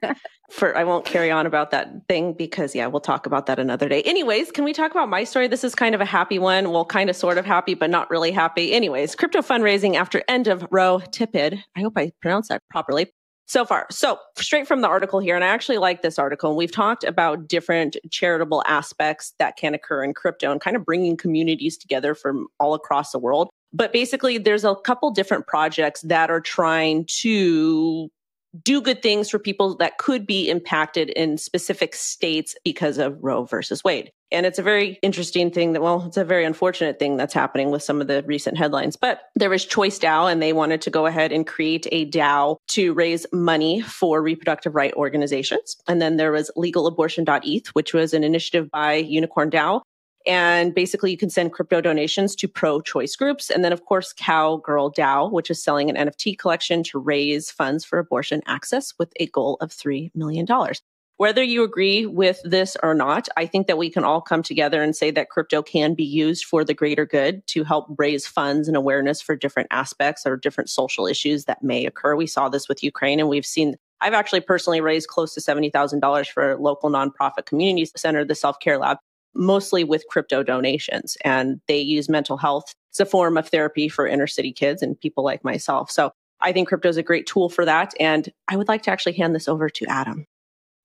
for 0.50 0.76
I 0.76 0.84
won't 0.84 1.04
carry 1.04 1.30
on 1.30 1.46
about 1.46 1.70
that 1.70 2.06
thing 2.08 2.34
because 2.34 2.74
yeah, 2.74 2.86
we'll 2.86 3.00
talk 3.00 3.26
about 3.26 3.46
that 3.46 3.58
another 3.58 3.88
day. 3.88 4.02
Anyways, 4.02 4.50
can 4.50 4.64
we 4.64 4.72
talk 4.72 4.90
about 4.90 5.08
my 5.08 5.24
story? 5.24 5.48
This 5.48 5.64
is 5.64 5.74
kind 5.74 5.94
of 5.94 6.00
a 6.00 6.06
happy 6.06 6.38
one. 6.38 6.70
Well, 6.70 6.84
kind 6.84 7.08
of 7.08 7.16
sort 7.16 7.38
of 7.38 7.46
happy, 7.46 7.74
but 7.74 7.90
not 7.90 8.10
really 8.10 8.32
happy. 8.32 8.72
Anyways, 8.72 9.14
crypto 9.14 9.40
fundraising 9.40 9.94
after 9.94 10.22
end 10.28 10.48
of 10.48 10.66
row 10.70 11.00
tipid. 11.10 11.62
I 11.76 11.80
hope 11.80 11.94
I 11.96 12.12
pronounced 12.20 12.48
that 12.50 12.62
properly. 12.70 13.12
So 13.50 13.64
far. 13.64 13.88
So 13.90 14.16
straight 14.38 14.68
from 14.68 14.80
the 14.80 14.86
article 14.86 15.18
here, 15.18 15.34
and 15.34 15.42
I 15.42 15.48
actually 15.48 15.78
like 15.78 16.02
this 16.02 16.20
article. 16.20 16.54
We've 16.54 16.70
talked 16.70 17.02
about 17.02 17.48
different 17.48 17.96
charitable 18.08 18.62
aspects 18.64 19.34
that 19.40 19.56
can 19.56 19.74
occur 19.74 20.04
in 20.04 20.14
crypto 20.14 20.52
and 20.52 20.60
kind 20.60 20.76
of 20.76 20.84
bringing 20.84 21.16
communities 21.16 21.76
together 21.76 22.14
from 22.14 22.46
all 22.60 22.74
across 22.74 23.10
the 23.10 23.18
world. 23.18 23.50
But 23.72 23.92
basically, 23.92 24.38
there's 24.38 24.64
a 24.64 24.76
couple 24.76 25.10
different 25.10 25.48
projects 25.48 26.02
that 26.02 26.30
are 26.30 26.40
trying 26.40 27.06
to 27.22 28.08
do 28.62 28.80
good 28.80 29.02
things 29.02 29.30
for 29.30 29.38
people 29.38 29.76
that 29.76 29.98
could 29.98 30.26
be 30.26 30.48
impacted 30.48 31.10
in 31.10 31.38
specific 31.38 31.94
states 31.94 32.54
because 32.64 32.98
of 32.98 33.16
Roe 33.20 33.44
versus 33.44 33.84
Wade. 33.84 34.10
And 34.32 34.46
it's 34.46 34.58
a 34.60 34.62
very 34.62 34.98
interesting 35.02 35.50
thing 35.50 35.72
that, 35.72 35.82
well, 35.82 36.04
it's 36.06 36.16
a 36.16 36.24
very 36.24 36.44
unfortunate 36.44 36.98
thing 36.98 37.16
that's 37.16 37.34
happening 37.34 37.70
with 37.70 37.82
some 37.82 38.00
of 38.00 38.06
the 38.06 38.22
recent 38.24 38.56
headlines. 38.56 38.94
But 38.96 39.22
there 39.34 39.50
was 39.50 39.64
Choice 39.64 39.98
DAO, 39.98 40.30
and 40.30 40.40
they 40.40 40.52
wanted 40.52 40.80
to 40.82 40.90
go 40.90 41.06
ahead 41.06 41.32
and 41.32 41.46
create 41.46 41.88
a 41.90 42.08
DAO 42.08 42.56
to 42.68 42.92
raise 42.94 43.26
money 43.32 43.80
for 43.80 44.22
reproductive 44.22 44.74
right 44.74 44.94
organizations. 44.94 45.76
And 45.88 46.00
then 46.00 46.16
there 46.16 46.30
was 46.30 46.50
legalabortion.eth, 46.56 47.68
which 47.68 47.92
was 47.92 48.14
an 48.14 48.22
initiative 48.22 48.70
by 48.70 48.94
Unicorn 48.94 49.50
DAO. 49.50 49.82
And 50.26 50.74
basically, 50.74 51.10
you 51.10 51.16
can 51.16 51.30
send 51.30 51.52
crypto 51.52 51.80
donations 51.80 52.36
to 52.36 52.48
pro 52.48 52.80
choice 52.80 53.16
groups. 53.16 53.48
And 53.50 53.64
then, 53.64 53.72
of 53.72 53.84
course, 53.86 54.12
Cowgirl 54.12 54.92
DAO, 54.92 55.32
which 55.32 55.50
is 55.50 55.62
selling 55.62 55.88
an 55.88 56.08
NFT 56.08 56.38
collection 56.38 56.82
to 56.84 56.98
raise 56.98 57.50
funds 57.50 57.84
for 57.84 57.98
abortion 57.98 58.42
access 58.46 58.92
with 58.98 59.12
a 59.18 59.26
goal 59.26 59.56
of 59.60 59.70
$3 59.70 60.10
million. 60.14 60.46
Whether 61.16 61.42
you 61.42 61.62
agree 61.64 62.06
with 62.06 62.40
this 62.44 62.78
or 62.82 62.94
not, 62.94 63.28
I 63.36 63.44
think 63.44 63.66
that 63.66 63.76
we 63.76 63.90
can 63.90 64.04
all 64.04 64.22
come 64.22 64.42
together 64.42 64.82
and 64.82 64.96
say 64.96 65.10
that 65.10 65.28
crypto 65.28 65.62
can 65.62 65.92
be 65.92 66.04
used 66.04 66.46
for 66.46 66.64
the 66.64 66.72
greater 66.72 67.04
good 67.04 67.46
to 67.48 67.62
help 67.62 67.94
raise 67.98 68.26
funds 68.26 68.68
and 68.68 68.76
awareness 68.76 69.20
for 69.20 69.36
different 69.36 69.68
aspects 69.70 70.24
or 70.24 70.38
different 70.38 70.70
social 70.70 71.06
issues 71.06 71.44
that 71.44 71.62
may 71.62 71.84
occur. 71.84 72.16
We 72.16 72.26
saw 72.26 72.48
this 72.48 72.70
with 72.70 72.82
Ukraine 72.82 73.20
and 73.20 73.28
we've 73.28 73.44
seen 73.44 73.76
I've 74.00 74.14
actually 74.14 74.40
personally 74.40 74.80
raised 74.80 75.08
close 75.08 75.34
to 75.34 75.40
$70,000 75.40 76.26
for 76.28 76.52
a 76.52 76.56
local 76.56 76.88
nonprofit 76.88 77.44
community 77.44 77.90
center, 77.96 78.24
the 78.24 78.34
Self 78.34 78.58
Care 78.58 78.78
Lab, 78.78 78.96
mostly 79.34 79.84
with 79.84 80.04
crypto 80.08 80.42
donations. 80.42 81.16
And 81.24 81.60
they 81.68 81.78
use 81.78 82.08
mental 82.08 82.36
health 82.36 82.74
as 82.92 83.00
a 83.00 83.06
form 83.06 83.36
of 83.36 83.48
therapy 83.48 83.88
for 83.88 84.06
inner 84.06 84.26
city 84.26 84.52
kids 84.52 84.82
and 84.82 85.00
people 85.00 85.24
like 85.24 85.44
myself. 85.44 85.90
So 85.90 86.12
I 86.40 86.52
think 86.52 86.68
crypto 86.68 86.88
is 86.88 86.96
a 86.96 87.02
great 87.02 87.26
tool 87.26 87.48
for 87.48 87.64
that. 87.64 87.92
And 88.00 88.32
I 88.48 88.56
would 88.56 88.68
like 88.68 88.82
to 88.82 88.90
actually 88.90 89.12
hand 89.12 89.34
this 89.34 89.48
over 89.48 89.68
to 89.68 89.86
Adam. 89.86 90.26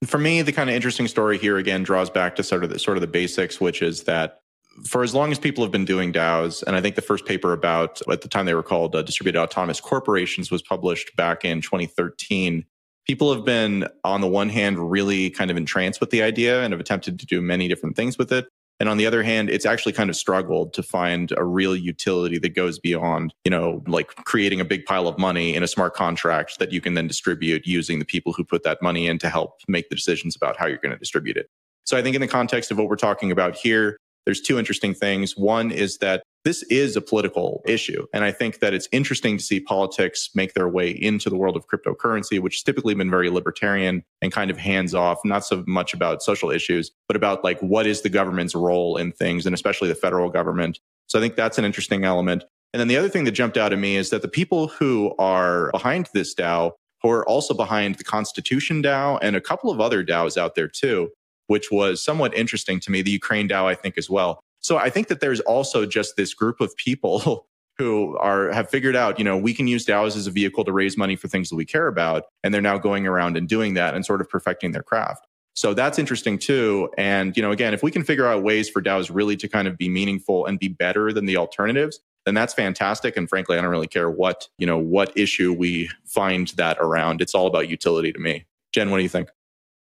For 0.06 0.18
me, 0.18 0.42
the 0.42 0.52
kind 0.52 0.70
of 0.70 0.76
interesting 0.76 1.08
story 1.08 1.38
here 1.38 1.58
again 1.58 1.84
draws 1.84 2.10
back 2.10 2.36
to 2.36 2.44
sort 2.44 2.64
of 2.64 2.70
the 2.70 2.80
sort 2.80 2.98
of 2.98 3.02
the 3.02 3.08
basics, 3.08 3.60
which 3.60 3.82
is 3.82 4.04
that 4.04 4.42
for 4.86 5.04
as 5.04 5.16
long 5.16 5.32
as 5.32 5.40
people 5.40 5.64
have 5.64 5.72
been 5.72 5.86
doing 5.86 6.12
DAOs, 6.12 6.62
and 6.64 6.76
I 6.76 6.82
think 6.82 6.96
the 6.96 7.02
first 7.02 7.26
paper 7.26 7.54
about 7.54 8.02
at 8.12 8.22
the 8.22 8.28
time 8.28 8.46
they 8.46 8.54
were 8.54 8.64
called 8.64 8.96
uh, 8.96 9.02
distributed 9.02 9.40
autonomous 9.40 9.80
corporations 9.80 10.52
was 10.52 10.62
published 10.62 11.16
back 11.16 11.46
in 11.46 11.62
2013. 11.62 12.66
People 13.08 13.34
have 13.34 13.46
been, 13.46 13.88
on 14.04 14.22
the 14.22 14.28
one 14.28 14.50
hand, 14.50 14.92
really 14.92 15.30
kind 15.30 15.52
of 15.52 15.58
entranced 15.58 16.00
with 16.00 16.10
the 16.10 16.24
idea 16.24 16.64
and 16.64 16.74
have 16.74 16.80
attempted 16.80 17.20
to 17.20 17.26
do 17.26 17.42
many 17.42 17.68
different 17.68 17.96
things 17.96 18.18
with 18.18 18.32
it. 18.32 18.48
And 18.80 18.90
on 18.90 18.98
the 18.98 19.06
other 19.06 19.24
hand, 19.24 19.50
it's 19.50 19.66
actually 19.66 19.94
kind 19.94 20.10
of 20.10 20.16
struggled 20.16 20.74
to 20.74 20.84
find 20.84 21.32
a 21.38 21.46
real 21.46 21.76
utility 21.76 22.40
that 22.40 22.56
goes 22.56 22.78
beyond, 22.78 23.34
you 23.46 23.52
know, 23.52 23.82
like 23.88 24.08
creating 24.26 24.60
a 24.60 24.66
big 24.66 24.86
pile 24.86 25.08
of 25.08 25.18
money 25.18 25.56
in 25.56 25.64
a 25.64 25.68
smart 25.68 25.94
contract 25.94 26.60
that 26.60 26.74
you 26.74 26.82
can 26.82 26.94
then 26.94 27.08
distribute 27.08 27.66
using 27.66 28.00
the 28.00 28.06
people 28.06 28.34
who 28.34 28.44
put 28.44 28.64
that 28.64 28.82
money 28.82 29.08
in 29.08 29.18
to 29.20 29.30
help 29.30 29.62
make 29.68 29.88
the 29.90 29.96
decisions 29.96 30.36
about 30.36 30.58
how 30.58 30.66
you're 30.66 30.78
going 30.78 30.92
to 30.92 31.00
distribute 31.00 31.38
it. 31.38 31.48
So 31.86 31.96
I 31.96 32.02
think 32.02 32.16
in 32.16 32.22
the 32.22 32.28
context 32.28 32.70
of 32.70 32.78
what 32.78 32.90
we're 32.90 32.98
talking 32.98 33.32
about 33.32 33.56
here, 33.56 33.98
there's 34.26 34.42
two 34.42 34.60
interesting 34.60 34.94
things. 34.94 35.38
One 35.38 35.72
is 35.72 36.00
that 36.00 36.24
this 36.46 36.62
is 36.64 36.96
a 36.96 37.02
political 37.02 37.64
issue. 37.66 38.06
And 38.14 38.24
I 38.24 38.32
think 38.32 38.60
that 38.60 38.74
it's 38.74 38.88
interesting 38.92 39.38
to 39.38 39.44
see 39.44 39.60
politics 39.60 40.30
make 40.36 40.54
their 40.54 40.70
way 40.70 40.92
into 40.92 41.30
the 41.30 41.36
world 41.36 41.58
of 41.58 41.68
cryptocurrency, 41.68 42.40
which 42.40 42.58
has 42.58 42.64
typically 42.64 42.94
been 42.94 43.10
very 43.10 43.32
libertarian 43.32 44.04
and 44.22 44.32
kind 44.32 44.52
of 44.52 44.58
hands 44.58 44.94
off, 44.94 45.20
not 45.26 45.44
so 45.44 45.64
much 45.68 45.94
about 45.96 46.22
social 46.22 46.52
issues, 46.52 46.92
but 47.08 47.18
about 47.18 47.44
like 47.44 47.60
what 47.62 47.88
is 47.88 48.02
the 48.02 48.10
government's 48.10 48.54
role 48.54 48.96
in 48.96 49.12
things, 49.12 49.48
and 49.48 49.56
especially 49.56 49.90
the 49.90 49.96
federal 49.96 50.30
government. 50.30 50.80
So 51.08 51.18
I 51.18 51.22
think 51.22 51.36
that's 51.36 51.58
an 51.58 51.66
interesting 51.66 52.06
element. 52.06 52.44
And 52.74 52.80
then 52.80 52.88
the 52.88 52.98
other 52.98 53.10
thing 53.10 53.24
that 53.24 53.32
jumped 53.32 53.58
out 53.58 53.74
at 53.74 53.80
me 53.80 53.96
is 53.96 54.12
that 54.12 54.22
the 54.22 54.28
people 54.28 54.68
who 54.68 55.16
are 55.18 55.72
behind 55.72 56.10
this 56.14 56.36
DAO, 56.36 56.74
who 57.02 57.10
are 57.10 57.28
also 57.28 57.56
behind 57.56 57.96
the 57.96 58.04
Constitution 58.04 58.84
DAO 58.84 59.18
and 59.22 59.36
a 59.36 59.42
couple 59.42 59.72
of 59.72 59.82
other 59.82 60.06
DAOs 60.06 60.38
out 60.38 60.54
there 60.54 60.68
too, 60.68 61.10
which 61.48 61.72
was 61.72 62.04
somewhat 62.04 62.36
interesting 62.36 62.80
to 62.82 62.92
me, 62.92 63.02
the 63.02 63.12
Ukraine 63.12 63.48
DAO, 63.48 63.66
I 63.66 63.74
think, 63.74 63.98
as 63.98 64.10
well. 64.10 64.40
So 64.66 64.80
I 64.80 64.90
think 64.90 65.10
that 65.10 65.20
there's 65.20 65.42
also 65.42 65.86
just 65.86 66.18
this 66.18 66.34
group 66.34 66.60
of 66.60 66.76
people 66.76 67.46
who 67.78 68.18
are 68.18 68.52
have 68.52 68.68
figured 68.68 68.96
out, 68.96 69.20
you 69.20 69.24
know, 69.24 69.38
we 69.38 69.54
can 69.54 69.68
use 69.68 69.86
DAOs 69.86 70.18
as 70.18 70.26
a 70.26 70.32
vehicle 70.32 70.66
to 70.66 70.72
raise 70.72 70.98
money 70.98 71.16
for 71.16 71.28
things 71.28 71.52
that 71.52 71.56
we 71.56 71.66
care 71.66 71.86
about. 71.86 72.24
And 72.44 72.52
they're 72.52 72.64
now 72.64 72.80
going 72.80 73.06
around 73.06 73.38
and 73.38 73.48
doing 73.48 73.76
that 73.76 73.94
and 73.94 74.04
sort 74.04 74.22
of 74.22 74.30
perfecting 74.30 74.72
their 74.72 74.82
craft. 74.82 75.28
So 75.54 75.76
that's 75.76 76.00
interesting 76.00 76.40
too. 76.40 76.90
And, 76.98 77.38
you 77.38 77.44
know, 77.44 77.52
again, 77.52 77.76
if 77.76 77.84
we 77.84 77.92
can 77.92 78.04
figure 78.04 78.26
out 78.26 78.42
ways 78.42 78.68
for 78.68 78.82
DAOs 78.82 79.12
really 79.14 79.38
to 79.38 79.48
kind 79.48 79.68
of 79.68 79.78
be 79.78 79.88
meaningful 79.88 80.48
and 80.48 80.58
be 80.58 80.68
better 80.68 81.14
than 81.14 81.26
the 81.26 81.38
alternatives, 81.38 82.00
then 82.26 82.34
that's 82.34 82.56
fantastic. 82.56 83.18
And 83.18 83.30
frankly, 83.30 83.60
I 83.60 83.62
don't 83.62 83.70
really 83.70 83.86
care 83.86 84.10
what, 84.10 84.48
you 84.58 84.66
know, 84.66 84.80
what 84.80 85.16
issue 85.16 85.54
we 85.54 85.92
find 86.06 86.48
that 86.58 86.78
around. 86.80 87.22
It's 87.22 87.36
all 87.36 87.46
about 87.46 87.70
utility 87.70 88.12
to 88.12 88.20
me. 88.20 88.48
Jen, 88.74 88.90
what 88.90 88.98
do 88.98 89.04
you 89.04 89.10
think? 89.10 89.30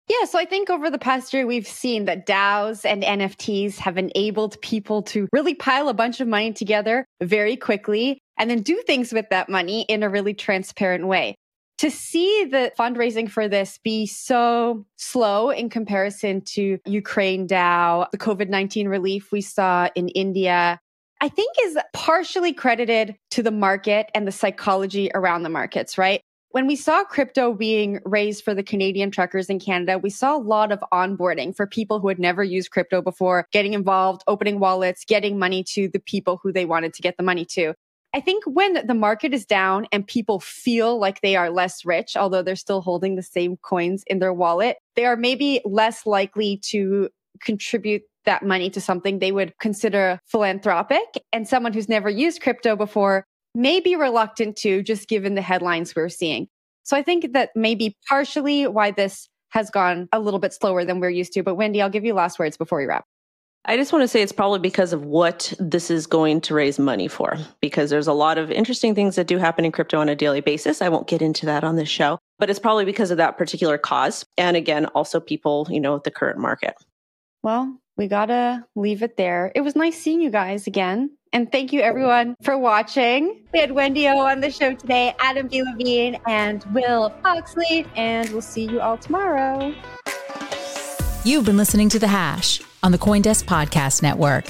Yeah, 0.09 0.25
so 0.25 0.39
I 0.39 0.45
think 0.45 0.71
over 0.71 0.89
the 0.89 0.97
past 0.97 1.33
year, 1.33 1.45
we've 1.45 1.67
seen 1.67 2.05
that 2.05 2.25
DAOs 2.25 2.83
and 2.83 3.03
NFTs 3.03 3.77
have 3.77 3.95
enabled 3.95 4.59
people 4.61 5.03
to 5.03 5.27
really 5.31 5.53
pile 5.53 5.87
a 5.87 5.93
bunch 5.93 6.19
of 6.19 6.27
money 6.27 6.51
together 6.51 7.05
very 7.21 7.55
quickly 7.55 8.19
and 8.35 8.49
then 8.49 8.61
do 8.61 8.81
things 8.87 9.13
with 9.13 9.29
that 9.29 9.49
money 9.49 9.83
in 9.83 10.01
a 10.01 10.09
really 10.09 10.33
transparent 10.33 11.05
way. 11.05 11.35
To 11.77 11.91
see 11.91 12.45
the 12.45 12.71
fundraising 12.77 13.29
for 13.29 13.47
this 13.47 13.77
be 13.83 14.07
so 14.07 14.85
slow 14.97 15.51
in 15.51 15.69
comparison 15.69 16.41
to 16.53 16.79
Ukraine 16.85 17.47
DAO, 17.47 18.09
the 18.11 18.17
COVID 18.17 18.49
19 18.49 18.87
relief 18.87 19.31
we 19.31 19.41
saw 19.41 19.89
in 19.93 20.09
India, 20.09 20.79
I 21.21 21.29
think 21.29 21.55
is 21.61 21.77
partially 21.93 22.51
credited 22.51 23.15
to 23.31 23.43
the 23.43 23.51
market 23.51 24.09
and 24.15 24.27
the 24.27 24.31
psychology 24.31 25.11
around 25.13 25.43
the 25.43 25.49
markets, 25.49 25.97
right? 25.97 26.21
When 26.51 26.65
we 26.65 26.75
saw 26.75 27.03
crypto 27.03 27.53
being 27.53 27.99
raised 28.05 28.43
for 28.43 28.55
the 28.55 28.63
Canadian 28.63 29.11
truckers 29.11 29.51
in 29.51 29.59
Canada, 29.59 29.99
we 29.99 30.09
saw 30.09 30.35
a 30.35 30.41
lot 30.41 30.71
of 30.71 30.79
onboarding 30.91 31.55
for 31.55 31.67
people 31.67 31.99
who 31.99 32.07
had 32.07 32.17
never 32.17 32.43
used 32.43 32.71
crypto 32.71 33.03
before, 33.03 33.47
getting 33.51 33.73
involved, 33.73 34.23
opening 34.27 34.59
wallets, 34.59 35.05
getting 35.05 35.37
money 35.37 35.63
to 35.75 35.89
the 35.89 35.99
people 35.99 36.39
who 36.41 36.51
they 36.51 36.65
wanted 36.65 36.95
to 36.95 37.03
get 37.03 37.17
the 37.17 37.23
money 37.23 37.45
to. 37.51 37.75
I 38.15 38.19
think 38.19 38.43
when 38.45 38.83
the 38.87 38.95
market 38.95 39.31
is 39.31 39.45
down 39.45 39.85
and 39.91 40.07
people 40.07 40.39
feel 40.39 40.99
like 40.99 41.21
they 41.21 41.35
are 41.35 41.51
less 41.51 41.85
rich, 41.85 42.17
although 42.17 42.41
they're 42.41 42.55
still 42.55 42.81
holding 42.81 43.15
the 43.15 43.21
same 43.21 43.57
coins 43.57 44.03
in 44.07 44.17
their 44.17 44.33
wallet, 44.33 44.77
they 44.95 45.05
are 45.05 45.15
maybe 45.15 45.61
less 45.65 46.07
likely 46.07 46.57
to 46.69 47.09
contribute 47.43 48.01
that 48.25 48.43
money 48.43 48.71
to 48.71 48.81
something 48.81 49.19
they 49.19 49.31
would 49.31 49.53
consider 49.59 50.19
philanthropic. 50.25 51.23
And 51.31 51.47
someone 51.47 51.73
who's 51.73 51.87
never 51.87 52.09
used 52.09 52.41
crypto 52.41 52.75
before 52.75 53.25
may 53.55 53.79
be 53.79 53.95
reluctant 53.95 54.55
to, 54.57 54.83
just 54.83 55.07
given 55.07 55.35
the 55.35 55.41
headlines 55.41 55.95
we're 55.95 56.09
seeing. 56.09 56.47
So 56.83 56.97
I 56.97 57.03
think 57.03 57.33
that 57.33 57.49
may 57.55 57.75
be 57.75 57.95
partially 58.07 58.67
why 58.67 58.91
this 58.91 59.29
has 59.49 59.69
gone 59.69 60.07
a 60.11 60.19
little 60.19 60.39
bit 60.39 60.53
slower 60.53 60.85
than 60.85 60.99
we're 60.99 61.09
used 61.09 61.33
to. 61.33 61.43
But 61.43 61.55
Wendy, 61.55 61.81
I'll 61.81 61.89
give 61.89 62.05
you 62.05 62.13
last 62.13 62.39
words 62.39 62.57
before 62.57 62.79
we 62.79 62.85
wrap. 62.85 63.05
I 63.65 63.75
just 63.75 63.91
want 63.91 64.03
to 64.03 64.07
say 64.07 64.21
it's 64.21 64.31
probably 64.31 64.59
because 64.59 64.93
of 64.93 65.03
what 65.03 65.53
this 65.59 65.91
is 65.91 66.07
going 66.07 66.39
to 66.41 66.53
raise 66.53 66.79
money 66.79 67.09
for, 67.09 67.37
because 67.59 67.89
there's 67.89 68.07
a 68.07 68.13
lot 68.13 68.37
of 68.37 68.49
interesting 68.49 68.95
things 68.95 69.15
that 69.17 69.27
do 69.27 69.37
happen 69.37 69.65
in 69.65 69.71
crypto 69.71 69.99
on 69.99 70.07
a 70.07 70.15
daily 70.15 70.39
basis. 70.39 70.81
I 70.81 70.87
won't 70.87 71.07
get 71.07 71.21
into 71.21 71.45
that 71.47 71.65
on 71.65 71.75
this 71.75 71.89
show, 71.89 72.19
but 72.37 72.49
it's 72.49 72.57
probably 72.57 72.85
because 72.85 73.11
of 73.11 73.17
that 73.17 73.37
particular 73.37 73.77
cause. 73.77 74.25
And 74.37 74.55
again, 74.55 74.85
also 74.87 75.19
people, 75.19 75.67
you 75.69 75.81
know, 75.81 75.99
the 75.99 76.09
current 76.09 76.39
market. 76.39 76.73
Well, 77.43 77.77
we 77.97 78.07
got 78.07 78.27
to 78.27 78.65
leave 78.75 79.03
it 79.03 79.17
there. 79.17 79.51
It 79.53 79.61
was 79.61 79.75
nice 79.75 79.99
seeing 79.99 80.21
you 80.21 80.29
guys 80.29 80.65
again. 80.65 81.17
And 81.31 81.51
thank 81.51 81.71
you 81.71 81.81
everyone 81.81 82.35
for 82.41 82.57
watching. 82.57 83.43
We 83.53 83.59
had 83.59 83.71
Wendy 83.71 84.07
O 84.07 84.17
on 84.17 84.41
the 84.41 84.51
show 84.51 84.73
today, 84.73 85.13
Adam 85.19 85.47
B. 85.47 85.61
Levine, 85.63 86.17
and 86.27 86.63
Will 86.73 87.13
Foxley, 87.23 87.85
and 87.95 88.29
we'll 88.29 88.41
see 88.41 88.65
you 88.65 88.81
all 88.81 88.97
tomorrow. 88.97 89.73
You've 91.23 91.45
been 91.45 91.57
listening 91.57 91.89
to 91.89 91.99
The 91.99 92.07
Hash 92.07 92.61
on 92.81 92.91
the 92.91 92.97
Coindesk 92.97 93.43
Podcast 93.43 94.01
Network. 94.01 94.45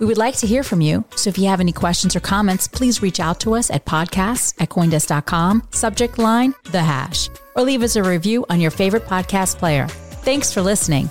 We 0.00 0.06
would 0.06 0.18
like 0.18 0.36
to 0.38 0.46
hear 0.46 0.64
from 0.64 0.80
you, 0.80 1.04
so 1.14 1.30
if 1.30 1.38
you 1.38 1.46
have 1.46 1.60
any 1.60 1.70
questions 1.70 2.16
or 2.16 2.20
comments, 2.20 2.66
please 2.66 3.00
reach 3.00 3.20
out 3.20 3.38
to 3.40 3.54
us 3.54 3.70
at 3.70 3.84
podcasts 3.84 4.60
at 4.60 4.70
coindesk.com, 4.70 5.68
subject 5.70 6.18
line 6.18 6.52
The 6.72 6.82
Hash, 6.82 7.28
or 7.54 7.62
leave 7.62 7.82
us 7.82 7.94
a 7.94 8.02
review 8.02 8.44
on 8.50 8.60
your 8.60 8.72
favorite 8.72 9.04
podcast 9.04 9.58
player. 9.58 9.86
Thanks 9.86 10.52
for 10.52 10.62
listening. 10.62 11.10